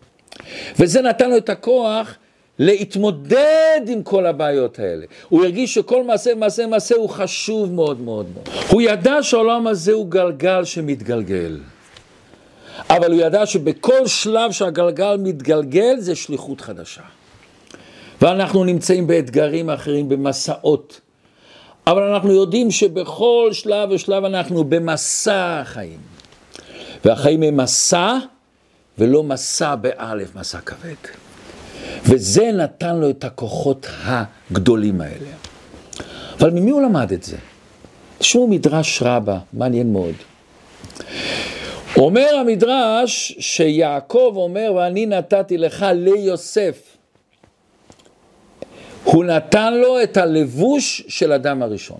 וזה 0.79 1.01
נתן 1.01 1.29
לו 1.29 1.37
את 1.37 1.49
הכוח 1.49 2.15
להתמודד 2.59 3.81
עם 3.87 4.03
כל 4.03 4.25
הבעיות 4.25 4.79
האלה. 4.79 5.05
הוא 5.29 5.43
הרגיש 5.43 5.73
שכל 5.73 6.03
מעשה 6.03 6.35
מעשה 6.35 6.67
מעשה 6.67 6.95
הוא 6.95 7.09
חשוב 7.09 7.71
מאוד 7.71 8.01
מאוד 8.01 8.25
מאוד. 8.33 8.49
הוא 8.69 8.81
ידע 8.81 9.17
שהעולם 9.21 9.67
הזה 9.67 9.91
הוא 9.93 10.07
גלגל 10.07 10.63
שמתגלגל. 10.63 11.59
אבל 12.89 13.11
הוא 13.11 13.21
ידע 13.21 13.45
שבכל 13.45 14.07
שלב 14.07 14.51
שהגלגל 14.51 15.17
מתגלגל 15.19 15.95
זה 15.99 16.15
שליחות 16.15 16.61
חדשה. 16.61 17.01
ואנחנו 18.23 18.63
נמצאים 18.63 19.07
באתגרים 19.07 19.69
אחרים, 19.69 20.09
במסעות. 20.09 21.01
אבל 21.87 22.01
אנחנו 22.01 22.33
יודעים 22.33 22.71
שבכל 22.71 23.49
שלב 23.51 23.89
ושלב 23.91 24.23
אנחנו 24.25 24.63
במסע 24.63 25.59
החיים. 25.61 25.99
והחיים 27.05 27.43
הם 27.43 27.57
מסע 27.57 28.17
ולא 28.97 29.23
מסע 29.23 29.75
באלף, 29.75 30.35
מסע 30.35 30.59
כבד. 30.59 30.93
וזה 32.05 32.51
נתן 32.51 32.95
לו 32.95 33.09
את 33.09 33.23
הכוחות 33.23 33.87
הגדולים 34.03 35.01
האלה. 35.01 35.29
אבל 36.39 36.49
ממי 36.51 36.71
הוא 36.71 36.81
למד 36.81 37.11
את 37.11 37.23
זה? 37.23 37.37
תשמעו 38.17 38.47
מדרש 38.47 39.01
רבה, 39.01 39.39
מעניין 39.53 39.93
מאוד. 39.93 40.15
אומר 41.97 42.35
המדרש 42.39 43.35
שיעקב 43.39 44.33
אומר, 44.35 44.73
ואני 44.75 45.05
נתתי 45.05 45.57
לך 45.57 45.85
ליוסף. 45.95 46.92
הוא 49.03 49.25
נתן 49.25 49.73
לו 49.73 50.03
את 50.03 50.17
הלבוש 50.17 51.03
של 51.07 51.31
אדם 51.31 51.63
הראשון. 51.63 51.99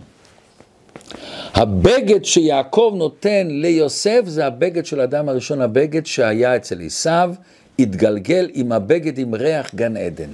הבגד 1.54 2.26
שיעקב 2.26 2.94
נותן 2.98 3.48
ליוסף 3.50 4.22
זה 4.26 4.46
הבגד 4.46 4.86
של 4.86 5.02
אדם 5.02 5.30
הראשון, 5.30 5.62
הבגד 5.62 6.06
שהיה 6.06 6.56
אצל 6.56 6.82
עשיו, 6.86 7.34
התגלגל 7.80 8.50
עם 8.54 8.72
הבגד 8.72 9.18
עם 9.18 9.36
ריח 9.36 9.76
גן 9.76 9.98
עדן. 9.98 10.30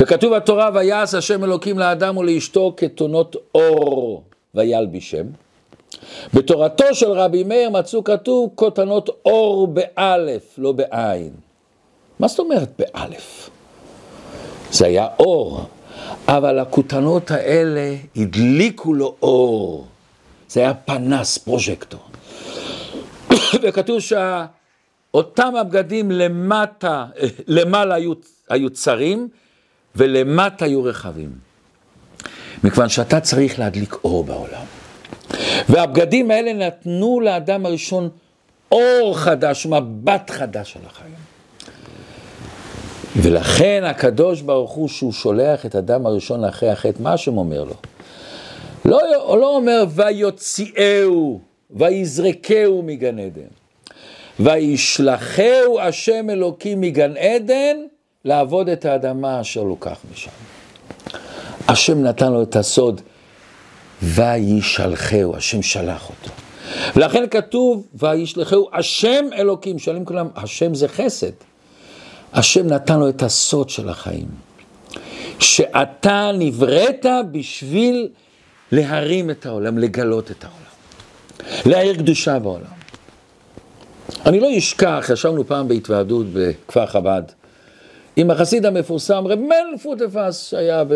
וכתוב 0.00 0.36
בתורה, 0.36 0.70
ויעש 0.74 1.14
השם 1.14 1.44
אלוקים 1.44 1.78
לאדם 1.78 2.16
ולאשתו 2.16 2.74
כתונות 2.76 3.36
אור 3.54 4.22
וילבישם. 4.54 5.26
בתורתו 6.34 6.94
של 6.94 7.10
רבי 7.10 7.44
מאיר 7.44 7.70
מצאו 7.70 8.04
כתוב 8.04 8.50
כותנות 8.54 9.10
אור 9.24 9.66
באלף, 9.66 10.54
לא 10.58 10.72
בעין. 10.72 11.30
מה 12.18 12.28
זאת 12.28 12.38
אומרת 12.38 12.68
באלף? 12.78 13.50
זה 14.74 14.86
היה 14.86 15.06
אור, 15.18 15.68
אבל 16.28 16.58
הכותנות 16.58 17.30
האלה 17.30 17.94
הדליקו 18.16 18.94
לו 18.94 19.16
אור. 19.22 19.86
זה 20.48 20.60
היה 20.60 20.74
פנס, 20.74 21.38
פרוז'קטור. 21.38 22.00
וכתוב 23.62 23.98
שאותם 24.00 25.56
הבגדים 25.60 26.10
למטה, 26.10 27.06
למעלה 27.46 27.94
היו, 27.94 28.12
היו 28.48 28.70
צרים 28.70 29.28
ולמטה 29.96 30.64
היו 30.64 30.84
רחבים. 30.84 31.32
מכיוון 32.64 32.88
שאתה 32.88 33.20
צריך 33.20 33.58
להדליק 33.58 33.94
אור 34.04 34.24
בעולם. 34.24 34.64
והבגדים 35.68 36.30
האלה 36.30 36.52
נתנו 36.52 37.20
לאדם 37.20 37.66
הראשון 37.66 38.08
אור 38.72 39.18
חדש, 39.18 39.66
מבט 39.66 40.30
חדש 40.30 40.76
על 40.76 40.82
החיים. 40.86 41.23
ולכן 43.16 43.82
הקדוש 43.86 44.40
ברוך 44.40 44.70
הוא, 44.70 44.88
שהוא 44.88 45.12
שולח 45.12 45.66
את 45.66 45.76
אדם 45.76 46.06
הראשון 46.06 46.44
אחרי 46.44 46.70
החטא, 46.70 47.02
מה 47.02 47.12
השם 47.12 47.38
אומר 47.38 47.64
לו? 47.64 47.74
לא, 48.84 49.00
לא 49.40 49.56
אומר 49.56 49.84
ויוציאהו, 49.90 51.40
ויזרקהו 51.70 52.82
מגן 52.82 53.18
עדן. 53.18 53.42
וישלחהו 54.40 55.80
השם 55.80 56.30
אלוקים 56.30 56.80
מגן 56.80 57.16
עדן 57.16 57.76
לעבוד 58.24 58.68
את 58.68 58.84
האדמה 58.84 59.40
אשר 59.40 59.62
לוקח 59.62 59.98
משם. 60.12 60.30
השם 61.68 62.02
נתן 62.02 62.32
לו 62.32 62.42
את 62.42 62.56
הסוד, 62.56 63.00
וישלחהו, 64.02 65.36
השם 65.36 65.62
שלח 65.62 66.08
אותו. 66.10 66.30
ולכן 66.96 67.24
כתוב, 67.30 67.86
וישלחהו 67.94 68.68
השם 68.72 69.24
אלוקים, 69.36 69.78
שואלים 69.78 70.04
כולם, 70.04 70.28
השם 70.36 70.74
זה 70.74 70.88
חסד. 70.88 71.53
השם 72.34 72.66
נתן 72.66 72.98
לו 72.98 73.08
את 73.08 73.22
הסוד 73.22 73.68
של 73.68 73.88
החיים. 73.88 74.26
שאתה 75.38 76.30
נבראת 76.38 77.06
בשביל 77.32 78.08
להרים 78.72 79.30
את 79.30 79.46
העולם, 79.46 79.78
לגלות 79.78 80.30
את 80.30 80.44
העולם. 80.44 80.64
להעיר 81.66 81.94
קדושה 81.96 82.38
בעולם. 82.38 82.64
אני 84.26 84.40
לא 84.40 84.58
אשכח, 84.58 85.10
ישבנו 85.12 85.46
פעם 85.46 85.68
בהתוועדות 85.68 86.26
בכפר 86.32 86.86
חב"ד, 86.86 87.22
עם 88.16 88.30
החסיד 88.30 88.66
המפורסם, 88.66 89.26
רב 89.26 89.38
מל 89.38 89.78
פוטפס, 89.82 90.48
שהיה 90.50 90.84
ב... 90.84 90.94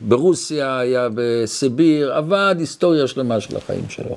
ברוסיה, 0.00 0.78
היה 0.78 1.08
בסיביר, 1.14 2.12
עבד 2.12 2.54
היסטוריה 2.58 3.06
שלמה 3.06 3.40
של 3.40 3.56
החיים 3.56 3.84
שלו. 3.88 4.16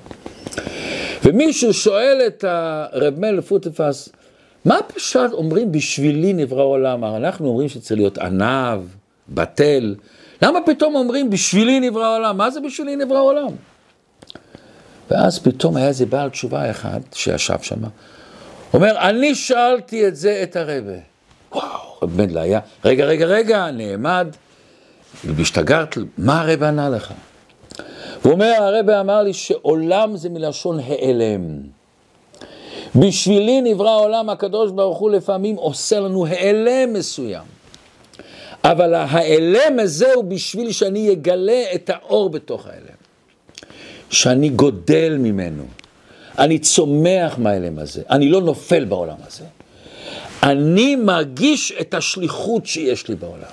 ומישהו 1.24 1.74
שואל 1.74 2.22
את 2.28 2.44
הרב 2.48 3.20
מל 3.20 3.42
פוטפס, 3.42 4.10
מה 4.66 4.78
פשוט 4.96 5.32
אומרים 5.34 5.72
בשבילי 5.72 6.34
נברא 6.34 6.64
עולם? 6.64 7.04
אנחנו 7.06 7.48
אומרים 7.48 7.70
שצריך 7.70 8.00
להיות 8.00 8.18
ענב, 8.18 8.80
בטל. 9.30 9.96
למה 10.42 10.60
פתאום 10.66 10.96
אומרים 10.96 11.30
בשבילי 11.30 11.80
נברא 11.80 12.16
עולם? 12.18 12.38
מה 12.38 12.52
זה 12.52 12.60
בשבילי 12.62 12.96
נברא 12.96 13.22
עולם? 13.22 13.52
ואז 15.12 15.40
פתאום 15.40 15.78
היה 15.78 15.88
איזה 15.88 16.06
בעל 16.06 16.30
תשובה 16.30 16.72
אחד 16.72 17.00
שישב 17.14 17.62
שם, 17.62 17.80
אומר, 18.74 19.10
אני 19.10 19.36
שאלתי 19.36 20.08
את 20.08 20.16
זה 20.16 20.40
את 20.44 20.56
הרבה. 20.56 20.98
וואו, 21.52 21.98
רב 22.02 22.18
מנדלה 22.18 22.42
היה, 22.42 22.60
רגע, 22.86 23.06
רגע, 23.06 23.26
רגע, 23.26 23.72
נעמד, 23.72 24.28
והשתגרת, 25.24 25.98
מה 26.18 26.42
הרבה 26.42 26.68
ענה 26.68 26.90
לך? 26.90 27.14
הוא 28.24 28.32
אומר, 28.32 28.54
הרבה 28.60 29.00
אמר 29.02 29.22
לי 29.22 29.34
שעולם 29.34 30.18
זה 30.18 30.30
מלשון 30.30 30.80
העלם. 30.80 31.42
בשבילי 32.96 33.62
נברא 33.62 33.90
העולם, 33.90 34.30
הקדוש 34.30 34.72
ברוך 34.72 34.98
הוא 34.98 35.12
לפעמים 35.12 35.56
עושה 35.56 36.00
לנו 36.00 36.26
העלם 36.26 36.94
מסוים. 36.94 37.44
אבל 38.64 38.94
ההעלם 38.94 39.80
הזה 39.80 40.14
הוא 40.14 40.24
בשביל 40.24 40.72
שאני 40.72 41.12
אגלה 41.12 41.64
את 41.76 41.90
האור 41.94 42.30
בתוך 42.30 42.68
ההעלם. 42.68 43.02
שאני 44.10 44.50
גודל 44.50 45.18
ממנו. 45.20 45.64
אני 46.40 46.60
צומח 46.60 47.38
מההעלם 47.38 47.80
הזה. 47.80 48.02
אני 48.10 48.30
לא 48.30 48.42
נופל 48.42 48.86
בעולם 48.86 49.18
הזה. 49.28 49.44
אני 50.44 50.96
מרגיש 50.96 51.74
את 51.82 51.94
השליחות 51.94 52.66
שיש 52.66 53.08
לי 53.08 53.16
בעולם. 53.16 53.52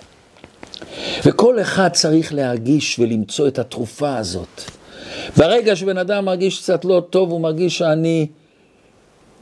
וכל 1.24 1.60
אחד 1.60 1.88
צריך 1.88 2.34
להרגיש 2.34 2.98
ולמצוא 2.98 3.48
את 3.48 3.58
התרופה 3.58 4.16
הזאת. 4.16 4.62
ברגע 5.36 5.76
שבן 5.76 5.98
אדם 5.98 6.24
מרגיש 6.24 6.60
קצת 6.60 6.84
לא 6.84 7.02
טוב, 7.10 7.30
הוא 7.30 7.40
מרגיש 7.40 7.78
שאני 7.78 8.26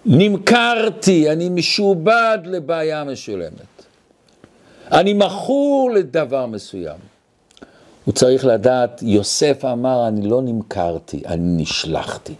נמכרתי, 0.06 1.30
אני 1.32 1.48
משועבד 1.48 2.38
לבעיה 2.44 3.04
משולמת. 3.04 3.84
אני 4.92 5.12
מכור 5.12 5.90
לדבר 5.94 6.46
מסוים. 6.46 6.96
הוא 8.04 8.14
צריך 8.14 8.44
לדעת, 8.44 9.02
יוסף 9.02 9.64
אמר, 9.64 10.08
אני 10.08 10.28
לא 10.28 10.42
נמכרתי, 10.42 11.22
אני 11.26 11.62
נשלחתי. 11.62 12.34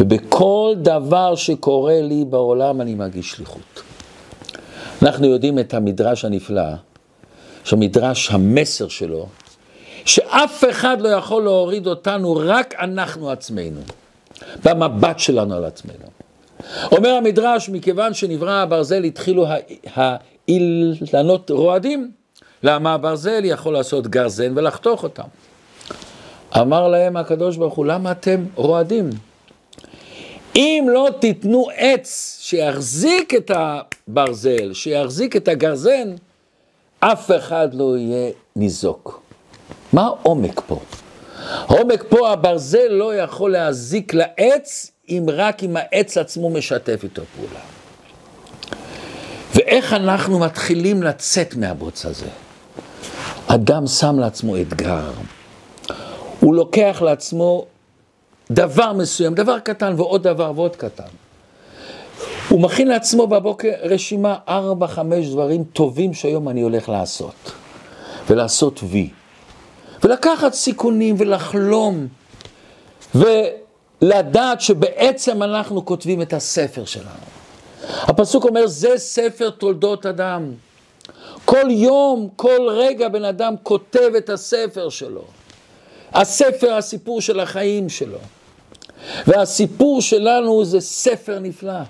ובכל 0.00 0.74
דבר 0.76 1.34
שקורה 1.34 2.00
לי 2.02 2.24
בעולם 2.24 2.80
אני 2.80 2.94
מרגיש 2.94 3.30
שליחות. 3.30 3.82
אנחנו 5.02 5.26
יודעים 5.26 5.58
את 5.58 5.74
המדרש 5.74 6.24
הנפלא, 6.24 6.72
שהמדרש, 7.64 8.30
המסר 8.30 8.88
שלו, 8.88 9.26
שאף 10.04 10.64
אחד 10.70 11.00
לא 11.00 11.08
יכול 11.08 11.42
להוריד 11.42 11.86
אותנו, 11.86 12.36
רק 12.46 12.74
אנחנו 12.74 13.30
עצמנו. 13.30 13.80
במבט 14.64 15.18
שלנו 15.18 15.54
על 15.54 15.64
עצמנו. 15.64 16.19
אומר 16.92 17.08
המדרש, 17.08 17.68
מכיוון 17.68 18.14
שנברא 18.14 18.52
הברזל 18.52 19.04
התחילו 19.04 19.46
האילנות 20.48 21.50
רועדים, 21.50 22.10
למה 22.62 22.94
הברזל 22.94 23.44
יכול 23.44 23.72
לעשות 23.72 24.06
גרזן 24.06 24.58
ולחתוך 24.58 25.02
אותם? 25.02 25.24
אמר 26.56 26.88
להם 26.88 27.16
הקדוש 27.16 27.56
ברוך 27.56 27.74
הוא, 27.74 27.86
למה 27.86 28.10
אתם 28.10 28.44
רועדים? 28.54 29.10
אם 30.56 30.86
לא 30.92 31.08
תיתנו 31.20 31.66
עץ 31.76 32.38
שיחזיק 32.40 33.34
את 33.34 33.50
הברזל, 33.54 34.72
שיחזיק 34.72 35.36
את 35.36 35.48
הגרזן, 35.48 36.14
אף 37.00 37.30
אחד 37.36 37.74
לא 37.74 37.98
יהיה 37.98 38.30
ניזוק. 38.56 39.22
מה 39.92 40.02
העומק 40.02 40.60
פה? 40.66 40.80
העומק 41.48 42.04
פה, 42.08 42.30
הברזל 42.30 42.88
לא 42.88 43.14
יכול 43.14 43.52
להזיק 43.52 44.14
לעץ, 44.14 44.90
אם 45.10 45.26
רק 45.32 45.62
אם 45.62 45.76
העץ 45.76 46.18
עצמו 46.18 46.50
משתף 46.50 47.00
איתו 47.04 47.22
פעולה. 47.36 47.60
ואיך 49.54 49.92
אנחנו 49.92 50.38
מתחילים 50.38 51.02
לצאת 51.02 51.54
מהבוץ 51.54 52.06
הזה? 52.06 52.28
אדם 53.46 53.86
שם 53.86 54.18
לעצמו 54.18 54.56
אתגר. 54.56 55.10
הוא 56.40 56.54
לוקח 56.54 57.02
לעצמו 57.04 57.66
דבר 58.50 58.92
מסוים, 58.92 59.34
דבר 59.34 59.58
קטן 59.58 59.94
ועוד 59.96 60.22
דבר 60.22 60.52
ועוד 60.56 60.76
קטן. 60.76 61.04
הוא 62.48 62.60
מכין 62.60 62.88
לעצמו 62.88 63.26
בבוקר 63.26 63.72
רשימה 63.82 64.36
ארבע, 64.48 64.86
חמש 64.86 65.26
דברים 65.26 65.64
טובים 65.64 66.14
שהיום 66.14 66.48
אני 66.48 66.60
הולך 66.60 66.88
לעשות. 66.88 67.52
ולעשות 68.30 68.80
וי. 68.82 69.10
ולקחת 70.04 70.54
סיכונים 70.54 71.14
ולחלום. 71.18 72.06
ולדעת 74.02 74.60
שבעצם 74.60 75.42
אנחנו 75.42 75.84
כותבים 75.84 76.22
את 76.22 76.32
הספר 76.32 76.84
שלנו. 76.84 77.08
הפסוק 77.88 78.44
אומר, 78.44 78.66
זה 78.66 78.98
ספר 78.98 79.50
תולדות 79.50 80.06
אדם. 80.06 80.52
כל 81.44 81.70
יום, 81.70 82.28
כל 82.36 82.68
רגע 82.70 83.08
בן 83.08 83.24
אדם 83.24 83.54
כותב 83.62 84.10
את 84.18 84.30
הספר 84.30 84.88
שלו. 84.88 85.24
הספר, 86.12 86.74
הסיפור 86.74 87.20
של 87.20 87.40
החיים 87.40 87.88
שלו. 87.88 88.18
והסיפור 89.26 90.02
שלנו 90.02 90.64
זה 90.64 90.80
ספר 90.80 91.38
נפלא. 91.38 91.80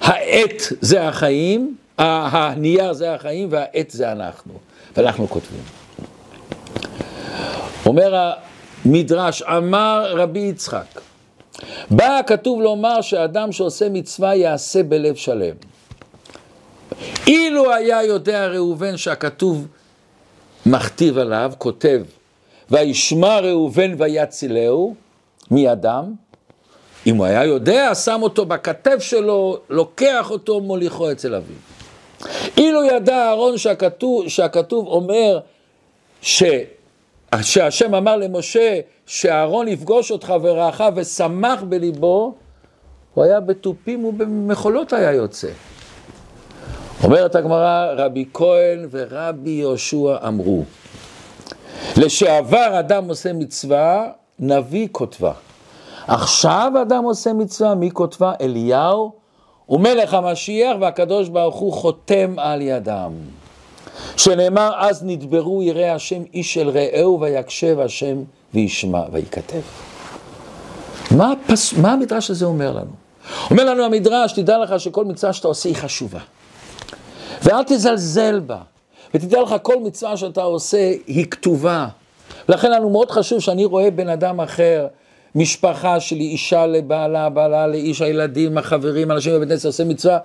העט 0.00 0.62
זה 0.80 1.08
החיים, 1.08 1.76
הנייר 1.98 2.92
זה 2.92 3.14
החיים 3.14 3.48
והעט 3.50 3.90
זה 3.90 4.12
אנחנו, 4.12 4.52
ואנחנו 4.96 5.28
כותבים. 5.28 5.62
אומר 7.86 8.32
המדרש, 8.84 9.42
אמר 9.42 10.12
רבי 10.16 10.38
יצחק, 10.38 11.00
בא 11.90 12.18
הכתוב 12.18 12.60
לומר 12.60 13.00
שאדם 13.00 13.52
שעושה 13.52 13.88
מצווה 13.88 14.34
יעשה 14.34 14.82
בלב 14.82 15.14
שלם. 15.14 15.54
אילו 17.26 17.74
היה 17.74 18.02
יודע 18.02 18.46
ראובן 18.46 18.96
שהכתוב 18.96 19.66
מכתיב 20.66 21.18
עליו, 21.18 21.52
כותב, 21.58 22.02
וישמע 22.70 23.40
ראובן 23.40 23.94
ויצילהו 23.98 24.94
מאדם, 25.50 26.14
אם 27.06 27.16
הוא 27.16 27.26
היה 27.26 27.44
יודע, 27.44 27.94
שם 27.94 28.22
אותו 28.22 28.46
בכתף 28.46 29.02
שלו, 29.02 29.58
לוקח 29.70 30.30
אותו, 30.30 30.60
מוליכו 30.60 31.12
אצל 31.12 31.34
אביו. 31.34 31.56
אילו 32.56 32.84
ידע 32.84 33.16
אהרון 33.16 33.58
שהכתוב, 33.58 34.28
שהכתוב 34.28 34.86
אומר 34.86 35.40
ש... 36.22 36.42
שהשם 37.40 37.94
אמר 37.94 38.16
למשה 38.16 38.80
שאהרון 39.06 39.68
יפגוש 39.68 40.10
אותך 40.10 40.34
ורעך 40.42 40.82
ושמח 40.94 41.62
בליבו, 41.62 42.34
הוא 43.14 43.24
היה 43.24 43.40
בתופים 43.40 44.04
ובמחולות 44.04 44.92
היה 44.92 45.12
יוצא. 45.12 45.48
אומרת 47.04 47.34
הגמרא, 47.34 47.86
רבי 47.96 48.24
כהן 48.34 48.86
ורבי 48.90 49.50
יהושע 49.50 50.16
אמרו, 50.28 50.62
לשעבר 51.96 52.78
אדם 52.78 53.08
עושה 53.08 53.32
מצווה, 53.32 54.06
נביא 54.38 54.88
כותבה. 54.92 55.32
עכשיו 56.06 56.72
אדם 56.82 57.04
עושה 57.04 57.32
מצווה, 57.32 57.74
מי 57.74 57.90
כותבה? 57.90 58.32
אליהו, 58.40 59.12
ומלך 59.68 60.14
המשיח, 60.14 60.76
והקדוש 60.80 61.28
ברוך 61.28 61.56
הוא 61.56 61.72
חותם 61.72 62.34
על 62.38 62.60
ידם. 62.60 63.12
שנאמר, 64.16 64.72
אז 64.76 65.02
נדברו 65.04 65.62
יראי 65.62 65.88
השם 65.88 66.22
איש 66.34 66.58
אל 66.58 66.68
רעהו, 66.68 67.20
ויקשב 67.20 67.80
השם 67.80 68.16
וישמע, 68.54 69.02
וייכתב. 69.12 69.60
מה, 71.10 71.32
הפס... 71.32 71.72
מה 71.72 71.92
המדרש 71.92 72.30
הזה 72.30 72.44
אומר 72.44 72.72
לנו? 72.72 72.90
אומר 73.50 73.64
לנו 73.64 73.84
המדרש, 73.84 74.32
תדע 74.32 74.58
לך 74.58 74.80
שכל 74.80 75.04
מצווה 75.04 75.32
שאתה 75.32 75.48
עושה 75.48 75.68
היא 75.68 75.76
חשובה. 75.76 76.20
ואל 77.42 77.62
תזלזל 77.66 78.40
בה. 78.40 78.58
ותדע 79.14 79.42
לך, 79.42 79.54
כל 79.62 79.76
מצווה 79.80 80.16
שאתה 80.16 80.42
עושה 80.42 80.92
היא 81.06 81.26
כתובה. 81.26 81.86
ולכן 82.48 82.70
לנו 82.70 82.90
מאוד 82.90 83.10
חשוב 83.10 83.40
שאני 83.40 83.64
רואה 83.64 83.90
בן 83.90 84.08
אדם 84.08 84.40
אחר, 84.40 84.86
משפחה 85.34 86.00
שלי, 86.00 86.24
אישה 86.24 86.66
לבעלה, 86.66 87.28
בעלה 87.28 87.66
לאיש, 87.66 88.02
הילדים, 88.02 88.58
החברים, 88.58 89.10
אנשים 89.10 89.34
בבית 89.34 89.48
כנסת 89.48 89.64
עושה 89.64 89.84
מצווה, 89.84 90.18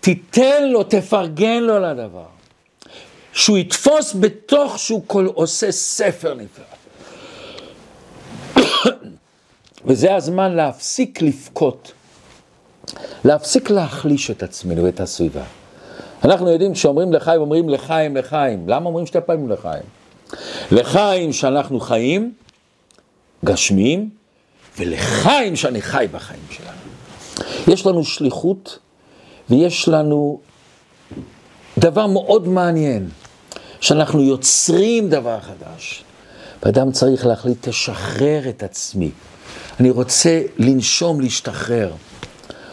תיתן 0.00 0.68
לו, 0.68 0.82
תפרגן 0.82 1.62
לו 1.62 1.74
על 1.74 1.84
הדבר. 1.84 2.37
שהוא 3.38 3.58
יתפוס 3.58 4.14
בתוך 4.20 4.78
שהוא 4.78 5.02
כל 5.06 5.26
עושה 5.26 5.72
ספר 5.72 6.34
נפלא. 6.34 6.64
וזה 9.84 10.14
הזמן 10.14 10.52
להפסיק 10.52 11.22
לבכות, 11.22 11.92
להפסיק 13.24 13.70
להחליש 13.70 14.30
את 14.30 14.42
עצמנו 14.42 14.84
ואת 14.84 15.00
הסביבה. 15.00 15.42
אנחנו 16.24 16.50
יודעים 16.50 16.74
שאומרים 16.74 17.12
לחיים, 17.12 17.40
אומרים 17.40 17.68
לחיים, 17.68 18.16
לחיים. 18.16 18.68
למה 18.68 18.86
אומרים 18.86 19.06
שתי 19.06 19.18
פעמים 19.26 19.50
לחיים? 19.50 19.82
לחיים 20.72 21.32
שאנחנו 21.32 21.80
חיים, 21.80 22.32
גשמיים, 23.44 24.10
ולחיים 24.78 25.56
שאני 25.56 25.82
חי 25.82 26.06
בחיים 26.12 26.42
שלנו. 26.50 26.78
יש 27.72 27.86
לנו 27.86 28.04
שליחות 28.04 28.78
ויש 29.50 29.88
לנו 29.88 30.40
דבר 31.78 32.06
מאוד 32.06 32.48
מעניין, 32.48 33.08
שאנחנו 33.80 34.22
יוצרים 34.22 35.08
דבר 35.08 35.38
חדש. 35.40 36.04
ואדם 36.62 36.92
צריך 36.92 37.26
להחליט, 37.26 37.68
תשחרר 37.68 38.48
את 38.48 38.62
עצמי. 38.62 39.10
אני 39.80 39.90
רוצה 39.90 40.42
לנשום, 40.58 41.20
להשתחרר. 41.20 41.92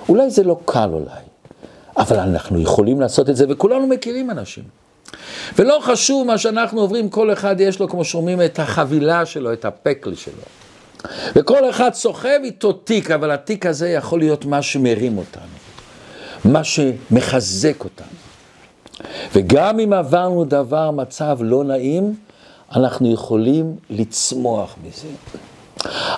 אולי 0.10 0.30
זה 0.30 0.44
לא 0.44 0.60
קל 0.66 0.90
אולי, 0.94 1.22
אבל 1.98 2.20
אנחנו 2.20 2.62
יכולים 2.62 3.02
לעשות 3.02 3.30
את 3.30 3.36
זה, 3.36 3.46
וכולנו 3.50 3.88
מכירים 3.88 4.32
אנשים. 4.32 4.64
ולא 5.60 5.80
חשוב 5.82 6.28
מה 6.28 6.38
שאנחנו 6.38 6.82
עוברים, 6.82 7.10
כל 7.10 7.34
אחד 7.34 7.56
יש 7.60 7.80
לו, 7.80 7.90
כמו 7.90 8.06
שאומרים, 8.06 8.42
את 8.42 8.60
החבילה 8.60 9.26
שלו, 9.26 9.54
את 9.54 9.66
הפקל 9.66 10.16
שלו. 10.16 10.34
וכל 11.36 11.70
אחד 11.70 11.94
סוחב 11.94 12.40
איתו 12.44 12.74
תיק, 12.74 13.12
אבל 13.12 13.32
התיק 13.32 13.66
הזה 13.66 13.90
יכול 13.90 14.20
להיות 14.20 14.46
מה 14.46 14.62
שמרים 14.62 15.18
אותנו, 15.18 15.44
מה 16.46 16.64
שמחזק 16.64 17.84
אותנו. 17.84 18.08
וגם 19.34 19.80
אם 19.80 19.94
עברנו 19.94 20.46
דבר, 20.46 20.92
מצב 20.92 21.38
לא 21.42 21.64
נעים, 21.64 22.16
אנחנו 22.76 23.14
יכולים 23.14 23.76
לצמוח 23.90 24.76
מזה. 24.84 25.08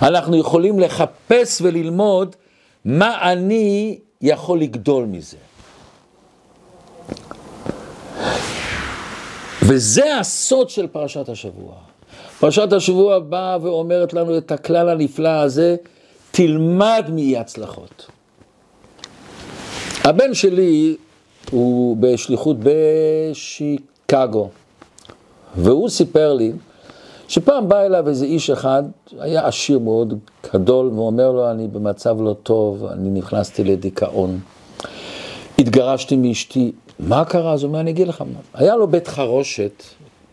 אנחנו 0.02 0.36
יכולים 0.36 0.78
לחפש 0.78 1.60
וללמוד 1.62 2.36
מה 2.84 3.32
אני 3.32 3.98
יכול 4.20 4.60
לגדול 4.60 5.04
מזה. 5.04 5.36
וזה 9.62 10.18
הסוד 10.18 10.70
של 10.70 10.86
פרשת 10.86 11.28
השבוע. 11.28 11.74
פרשת 12.40 12.72
השבוע 12.72 13.18
באה 13.18 13.56
ואומרת 13.62 14.12
לנו 14.12 14.38
את 14.38 14.52
הכלל 14.52 14.88
הנפלא 14.88 15.28
הזה, 15.28 15.76
תלמד 16.30 17.04
מאי 17.12 17.36
הצלחות. 17.36 18.06
הבן 20.04 20.34
שלי 20.34 20.96
הוא 21.50 21.96
בשליחות 22.00 22.56
בשיקגו, 22.62 24.48
והוא 25.56 25.88
סיפר 25.88 26.32
לי 26.34 26.52
שפעם 27.28 27.68
בא 27.68 27.82
אליו 27.82 28.08
איזה 28.08 28.24
איש 28.24 28.50
אחד, 28.50 28.82
היה 29.18 29.46
עשיר 29.46 29.78
מאוד, 29.78 30.14
גדול, 30.54 30.90
ואומר 30.94 31.32
לו, 31.32 31.50
אני 31.50 31.68
במצב 31.68 32.22
לא 32.22 32.36
טוב, 32.42 32.84
אני 32.84 33.10
נכנסתי 33.10 33.64
לדיכאון. 33.64 34.40
התגרשתי 35.58 36.16
מאשתי, 36.16 36.72
מה 36.98 37.24
קרה? 37.24 37.52
אז 37.52 37.62
הוא 37.62 37.68
אומר, 37.68 37.80
אני 37.80 37.90
אגיד 37.90 38.08
לך 38.08 38.20
מה. 38.20 38.40
היה 38.54 38.76
לו 38.76 38.86
בית 38.86 39.08
חרושת 39.08 39.82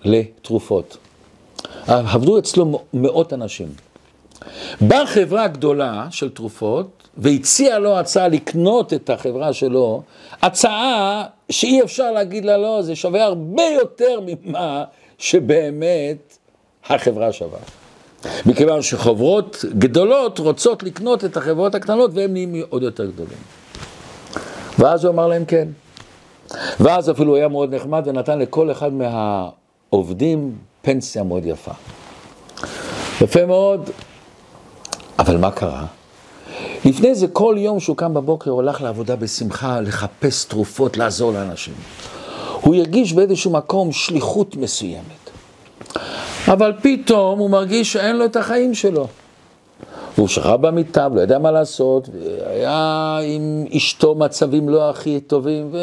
לתרופות. 0.04 0.98
עבדו 1.88 2.40
אצלו 2.40 2.80
מאות 2.94 3.34
אנשים. 3.34 3.68
באה 4.82 5.06
חברה 5.06 5.48
גדולה 5.48 6.08
של 6.12 6.30
תרופות 6.30 7.08
והציעה 7.18 7.80
לו 7.80 8.00
הצעה 8.00 8.28
לקנות 8.28 8.94
את 8.94 9.10
החברה 9.10 9.54
שלו, 9.54 10.02
הצעה 10.42 11.24
שאי 11.50 11.82
אפשר 11.84 12.12
להגיד 12.12 12.46
לה 12.46 12.58
לא, 12.58 12.82
זה 12.82 12.96
שווה 12.96 13.24
הרבה 13.24 13.64
יותר 13.64 14.20
ממה 14.26 14.84
שבאמת 15.18 16.38
החברה 16.90 17.32
שווה. 17.32 17.60
מכיוון 18.46 18.82
שחברות 18.82 19.66
גדולות 19.78 20.40
רוצות 20.40 20.84
לקנות 20.84 21.26
את 21.26 21.38
החברות 21.38 21.76
הקטנות 21.76 22.12
והם 22.14 22.34
נהיים 22.34 22.56
עוד 22.70 22.84
יותר 22.84 23.06
גדולים. 23.06 23.38
ואז 24.80 25.06
הוא 25.06 25.14
אמר 25.14 25.28
להם 25.28 25.46
כן. 25.46 25.68
ואז 26.80 27.10
אפילו 27.12 27.30
הוא 27.30 27.38
היה 27.38 27.48
מאוד 27.48 27.76
נחמד 27.76 28.04
ונתן 28.06 28.40
לכל 28.40 28.72
אחד 28.72 28.92
מהעובדים 28.94 30.56
פנסיה 30.82 31.24
מאוד 31.24 31.46
יפה. 31.46 31.72
יפה 33.22 33.46
מאוד, 33.46 33.90
אבל 35.20 35.38
מה 35.38 35.52
קרה? 35.52 35.86
לפני 36.86 37.16
זה 37.16 37.28
כל 37.28 37.56
יום 37.58 37.80
שהוא 37.80 37.98
קם 37.98 38.14
בבוקר 38.14 38.52
הוא 38.52 38.60
הלך 38.60 38.82
לעבודה 38.82 39.16
בשמחה, 39.16 39.82
לחפש 39.82 40.46
תרופות, 40.46 40.98
לעזור 40.98 41.32
לאנשים. 41.32 41.74
הוא 42.62 42.76
הרגיש 42.76 43.14
באיזשהו 43.14 43.52
מקום 43.52 43.92
שליחות 43.92 44.56
מסוימת. 44.56 45.30
אבל 46.48 46.74
פתאום 46.82 47.40
הוא 47.40 47.50
מרגיש 47.50 47.94
שאין 47.94 48.16
לו 48.16 48.26
את 48.26 48.36
החיים 48.36 48.74
שלו. 48.74 49.08
והוא 50.18 50.28
שכב 50.28 50.58
במיטה, 50.62 51.08
ולא 51.12 51.22
יודע 51.22 51.40
מה 51.40 51.52
לעשות, 51.52 52.10
והיה 52.14 53.20
עם 53.24 53.66
אשתו 53.78 54.16
מצבים 54.16 54.70
לא 54.70 54.90
הכי 54.90 55.20
טובים, 55.20 55.76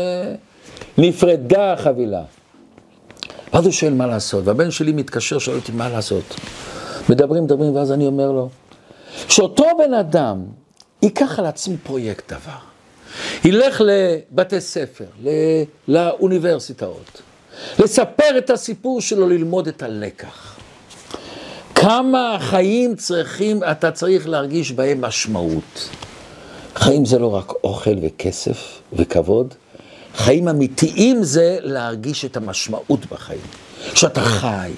ונפרדה 0.99 1.73
החבילה. 1.73 2.23
ואז 3.53 3.65
הוא 3.65 3.73
שואל 3.73 3.95
מה 3.95 4.07
לעשות, 4.07 4.47
והבן 4.47 4.71
שלי 4.71 4.93
מתקשר, 4.93 5.39
שואל 5.39 5.57
אותי 5.57 5.73
מה 5.73 5.89
לעשות. 5.89 6.35
מדברים, 7.09 7.45
מדברים, 7.45 7.77
ואז 7.77 7.93
אני 7.93 8.07
אומר 8.07 8.33
לו, 8.33 8.49
שאותו 9.29 9.65
בן 9.79 9.95
אדם 9.95 10.45
ייקח 11.03 11.39
על 11.39 11.47
עצמו 11.47 11.75
פרויקט 11.83 12.33
דבר, 12.33 12.59
ילך 13.45 13.83
לבתי 13.85 14.61
ספר, 14.61 15.05
לאוניברסיטאות, 15.89 17.23
לספר 17.79 18.39
את 18.39 18.51
הסיפור 18.51 19.01
שלו, 19.01 19.29
ללמוד 19.29 19.69
את 19.69 19.83
הלקח. 19.83 20.57
כמה 21.75 22.35
החיים 22.35 22.97
צריכים, 22.97 23.61
אתה 23.71 23.91
צריך 23.91 24.29
להרגיש 24.29 24.73
בהם 24.73 25.01
משמעות. 25.01 25.89
חיים 26.75 27.05
זה 27.05 27.19
לא 27.19 27.35
רק 27.35 27.53
אוכל 27.65 27.95
וכסף 28.03 28.81
וכבוד, 28.93 29.55
חיים 30.17 30.49
אמיתיים 30.49 31.23
זה 31.23 31.59
להרגיש 31.61 32.25
את 32.25 32.37
המשמעות 32.37 33.07
בחיים, 33.11 33.41
שאתה 33.95 34.21
חי. 34.21 34.71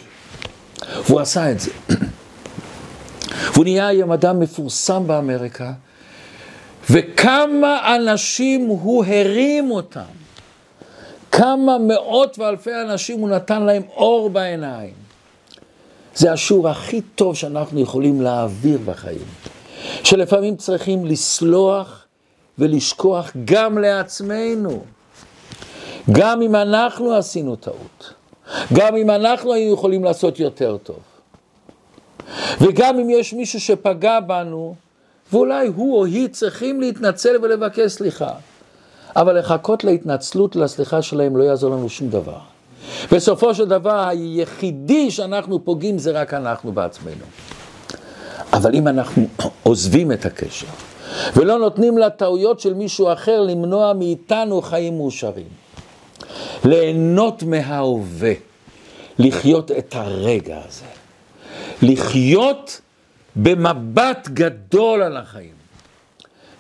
והוא 1.07 1.21
עשה 1.21 1.51
את 1.51 1.61
זה. 1.61 1.71
והוא 3.53 3.65
נהיה 3.65 3.87
היום 3.87 4.13
אדם 4.13 4.41
מפורסם 4.41 5.07
באמריקה, 5.07 5.73
וכמה 6.91 7.97
אנשים 7.97 8.67
הוא 8.67 9.05
הרים 9.05 9.71
אותם. 9.71 10.01
כמה 11.33 11.79
מאות 11.79 12.39
ואלפי 12.39 12.71
אנשים 12.75 13.21
הוא 13.21 13.29
נתן 13.29 13.63
להם 13.63 13.83
אור 13.97 14.31
בעיניים. 14.31 14.93
זה 16.15 16.33
השיעור 16.33 16.69
הכי 16.69 17.01
טוב 17.01 17.37
שאנחנו 17.37 17.81
יכולים 17.81 18.21
להעביר 18.21 18.79
בחיים. 18.85 19.27
שלפעמים 20.05 20.57
צריכים 20.57 21.07
לסלוח 21.07 22.05
ולשכוח 22.59 23.33
גם 23.45 23.79
לעצמנו. 23.79 24.85
גם 26.13 26.43
אם 26.43 26.55
אנחנו 26.55 27.17
עשינו 27.17 27.57
טעות. 27.57 28.15
גם 28.73 28.97
אם 28.97 29.11
אנחנו 29.11 29.53
היינו 29.53 29.75
יכולים 29.75 30.05
לעשות 30.05 30.41
יותר 30.41 30.77
טוב. 30.83 31.14
וגם 32.61 32.99
אם 32.99 33.11
יש 33.11 33.33
מישהו 33.33 33.61
שפגע 33.61 34.21
בנו, 34.21 34.75
ואולי 35.33 35.67
הוא 35.67 35.99
או 35.99 36.05
היא 36.05 36.29
צריכים 36.29 36.81
להתנצל 36.81 37.37
ולבקש 37.43 37.93
סליחה. 37.93 38.31
אבל 39.17 39.39
לחכות 39.39 39.85
להתנצלות, 39.85 40.57
לסליחה 40.57 41.03
שלהם, 41.03 41.37
לא 41.37 41.45
יעזור 41.45 41.71
לנו 41.71 41.89
שום 41.89 42.09
דבר. 42.09 42.39
בסופו 43.13 43.55
של 43.55 43.69
דבר, 43.69 44.09
היחידי 44.09 45.11
שאנחנו 45.11 45.65
פוגעים 45.65 45.99
זה 45.99 46.11
רק 46.11 46.35
אנחנו 46.35 46.73
בעצמנו. 46.73 47.25
אבל 48.53 48.75
אם 48.75 48.89
אנחנו 48.89 49.27
עוזבים 49.63 50.13
את 50.13 50.27
הקשר, 50.27 50.67
ולא 51.37 51.59
נותנים 51.59 51.99
לטעויות 51.99 52.61
של 52.61 52.75
מישהו 52.75 53.13
אחר 53.13 53.41
למנוע 53.41 53.93
מאיתנו 53.93 54.63
חיים 54.63 54.97
מאושרים, 54.97 55.49
ליהנות 56.65 57.43
מההווה, 57.43 58.33
לחיות 59.19 59.71
את 59.71 59.95
הרגע 59.95 60.59
הזה, 60.69 60.84
לחיות 61.83 62.81
במבט 63.37 64.29
גדול 64.29 65.03
על 65.03 65.17
החיים. 65.17 65.55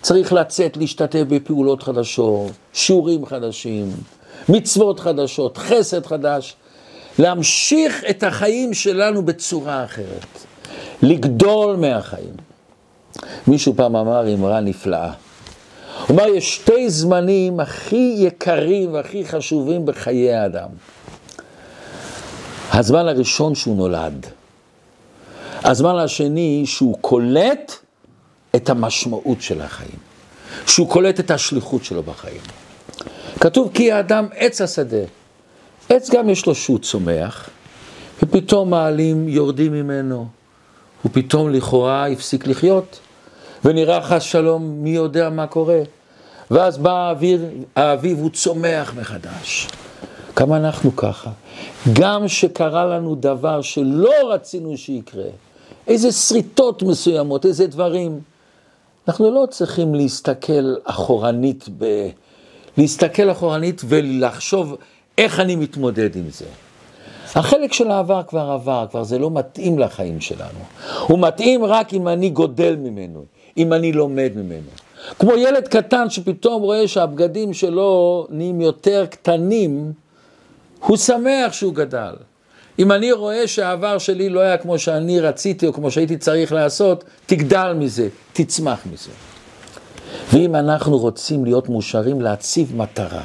צריך 0.02 0.32
לצאת, 0.32 0.76
להשתתף 0.76 1.22
בפעולות 1.28 1.82
חדשות, 1.82 2.52
שיעורים 2.72 3.26
חדשים, 3.26 3.90
מצוות 4.48 5.00
חדשות, 5.00 5.58
חסד 5.58 6.06
חדש, 6.06 6.56
להמשיך 7.18 8.04
את 8.10 8.22
החיים 8.22 8.74
שלנו 8.74 9.22
בצורה 9.22 9.84
אחרת, 9.84 10.26
לגדול 11.02 11.76
מהחיים. 11.76 12.34
מישהו 13.46 13.74
פעם 13.76 13.96
אמר 13.96 14.34
אמרה 14.34 14.60
נפלאה. 14.60 15.12
הוא 16.08 16.16
אמר, 16.16 16.28
יש 16.28 16.54
שתי 16.54 16.90
זמנים 16.90 17.60
הכי 17.60 18.14
יקרים 18.18 18.92
והכי 18.92 19.24
חשובים 19.24 19.86
בחיי 19.86 20.32
האדם. 20.32 20.68
הזמן 22.72 23.08
הראשון 23.08 23.54
שהוא 23.54 23.76
נולד. 23.76 24.26
הזמן 25.64 25.98
השני 25.98 26.62
שהוא 26.66 26.98
קולט 27.00 27.72
את 28.56 28.70
המשמעות 28.70 29.42
של 29.42 29.60
החיים. 29.60 29.98
שהוא 30.66 30.88
קולט 30.88 31.20
את 31.20 31.30
השליחות 31.30 31.84
שלו 31.84 32.02
בחיים. 32.02 32.40
כתוב 33.40 33.70
כי 33.74 33.92
האדם 33.92 34.26
עץ 34.36 34.60
השדה. 34.60 35.04
עץ 35.88 36.10
גם 36.10 36.30
יש 36.30 36.46
לו 36.46 36.54
שהוא 36.54 36.78
צומח, 36.78 37.48
ופתאום 38.22 38.70
מעלים, 38.70 39.28
יורדים 39.28 39.72
ממנו, 39.72 40.26
ופתאום 41.04 41.50
לכאורה 41.50 42.08
הפסיק 42.08 42.46
לחיות, 42.46 43.00
ונראה 43.64 44.02
חס 44.02 44.22
שלום, 44.22 44.62
מי 44.82 44.90
יודע 44.90 45.30
מה 45.30 45.46
קורה. 45.46 45.80
ואז 46.50 46.78
בא 46.78 46.92
האוויר, 46.92 47.44
האביב, 47.76 48.18
הוא 48.18 48.30
צומח 48.30 48.94
מחדש. 48.96 49.68
כמה 50.36 50.56
אנחנו 50.56 50.96
ככה. 50.96 51.30
גם 51.92 52.28
שקרה 52.28 52.84
לנו 52.86 53.14
דבר 53.14 53.62
שלא 53.62 54.32
רצינו 54.32 54.76
שיקרה, 54.76 55.24
איזה 55.86 56.12
שריטות 56.12 56.82
מסוימות, 56.82 57.46
איזה 57.46 57.66
דברים, 57.66 58.20
אנחנו 59.08 59.30
לא 59.30 59.46
צריכים 59.50 59.94
להסתכל 59.94 60.74
אחורנית 60.84 61.64
ב... 61.78 62.08
להסתכל 62.78 63.30
אחורנית 63.30 63.82
ולחשוב 63.88 64.76
איך 65.18 65.40
אני 65.40 65.56
מתמודד 65.56 66.16
עם 66.16 66.30
זה. 66.30 66.44
החלק 67.34 67.72
של 67.72 67.90
העבר 67.90 68.22
כבר 68.22 68.50
עבר, 68.50 68.86
כבר 68.90 69.04
זה 69.04 69.18
לא 69.18 69.30
מתאים 69.30 69.78
לחיים 69.78 70.20
שלנו. 70.20 70.58
הוא 71.06 71.18
מתאים 71.18 71.64
רק 71.64 71.94
אם 71.94 72.08
אני 72.08 72.30
גודל 72.30 72.76
ממנו, 72.76 73.24
אם 73.56 73.72
אני 73.72 73.92
לומד 73.92 74.32
ממנו. 74.36 74.68
כמו 75.18 75.32
ילד 75.32 75.68
קטן 75.68 76.10
שפתאום 76.10 76.62
רואה 76.62 76.88
שהבגדים 76.88 77.54
שלו 77.54 78.26
נהיים 78.30 78.60
יותר 78.60 79.06
קטנים, 79.10 79.92
הוא 80.80 80.96
שמח 80.96 81.52
שהוא 81.52 81.74
גדל. 81.74 82.14
אם 82.78 82.92
אני 82.92 83.12
רואה 83.12 83.48
שהעבר 83.48 83.98
שלי 83.98 84.28
לא 84.28 84.40
היה 84.40 84.56
כמו 84.56 84.78
שאני 84.78 85.20
רציתי 85.20 85.66
או 85.66 85.72
כמו 85.72 85.90
שהייתי 85.90 86.16
צריך 86.16 86.52
לעשות, 86.52 87.04
תגדל 87.26 87.72
מזה, 87.72 88.08
תצמח 88.32 88.86
מזה. 88.92 89.10
ואם 90.32 90.56
אנחנו 90.56 90.98
רוצים 90.98 91.44
להיות 91.44 91.68
מאושרים, 91.68 92.20
להציב 92.20 92.76
מטרה, 92.76 93.22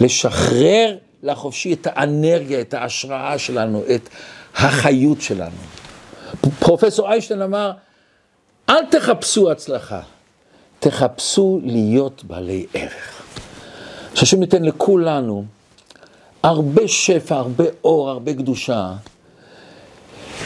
לשחרר 0.00 0.96
לחופשי 1.22 1.72
את 1.72 1.86
האנרגיה, 1.90 2.60
את 2.60 2.74
ההשראה 2.74 3.38
שלנו, 3.38 3.82
את 3.94 4.08
החיות 4.56 5.20
שלנו. 5.20 5.56
פרופסור 6.58 7.10
איינשטיין 7.10 7.42
אמר, 7.42 7.72
אל 8.68 8.84
תחפשו 8.90 9.50
הצלחה, 9.50 10.00
תחפשו 10.80 11.60
להיות 11.64 12.24
בעלי 12.24 12.66
ערך. 12.74 13.22
שהשם 14.14 14.42
ייתן 14.42 14.62
לכולנו 14.64 15.44
הרבה 16.44 16.88
שפע, 16.88 17.36
הרבה 17.36 17.64
אור, 17.84 18.10
הרבה 18.10 18.34
קדושה. 18.34 18.92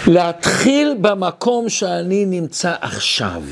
להתחיל 0.06 0.96
במקום 1.00 1.68
שאני 1.68 2.24
נמצא 2.24 2.74
עכשיו. 2.80 3.42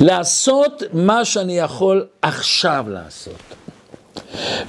לעשות 0.00 0.82
מה 0.92 1.24
שאני 1.24 1.58
יכול 1.58 2.06
עכשיו 2.22 2.84
לעשות. 2.88 3.42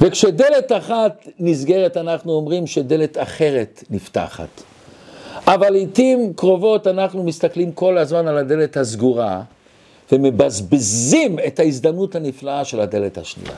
וכשדלת 0.02 0.72
אחת 0.72 1.28
נסגרת, 1.40 1.98
אנחנו 1.98 2.32
אומרים 2.32 2.68
שדלת 2.68 3.18
אחרת 3.18 3.84
נפתחת. 3.90 4.64
אבל 5.48 5.70
לעיתים 5.70 6.34
קרובות 6.36 6.88
אנחנו 6.88 7.24
מסתכלים 7.24 7.72
כל 7.72 7.98
הזמן 7.98 8.28
על 8.28 8.38
הדלת 8.38 8.78
הסגורה 8.78 9.42
ומבזבזים 10.12 11.40
את 11.48 11.60
ההזדמנות 11.60 12.16
הנפלאה 12.16 12.66
של 12.66 12.80
הדלת 12.80 13.18
השנייה. 13.18 13.56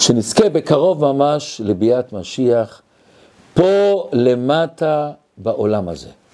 שנזכה 0.00 0.48
בקרוב 0.48 1.12
ממש 1.12 1.60
לביאת 1.64 2.12
משיח 2.12 2.82
פה 3.54 4.08
למטה 4.12 5.10
בעולם 5.36 5.88
הזה. 5.88 6.08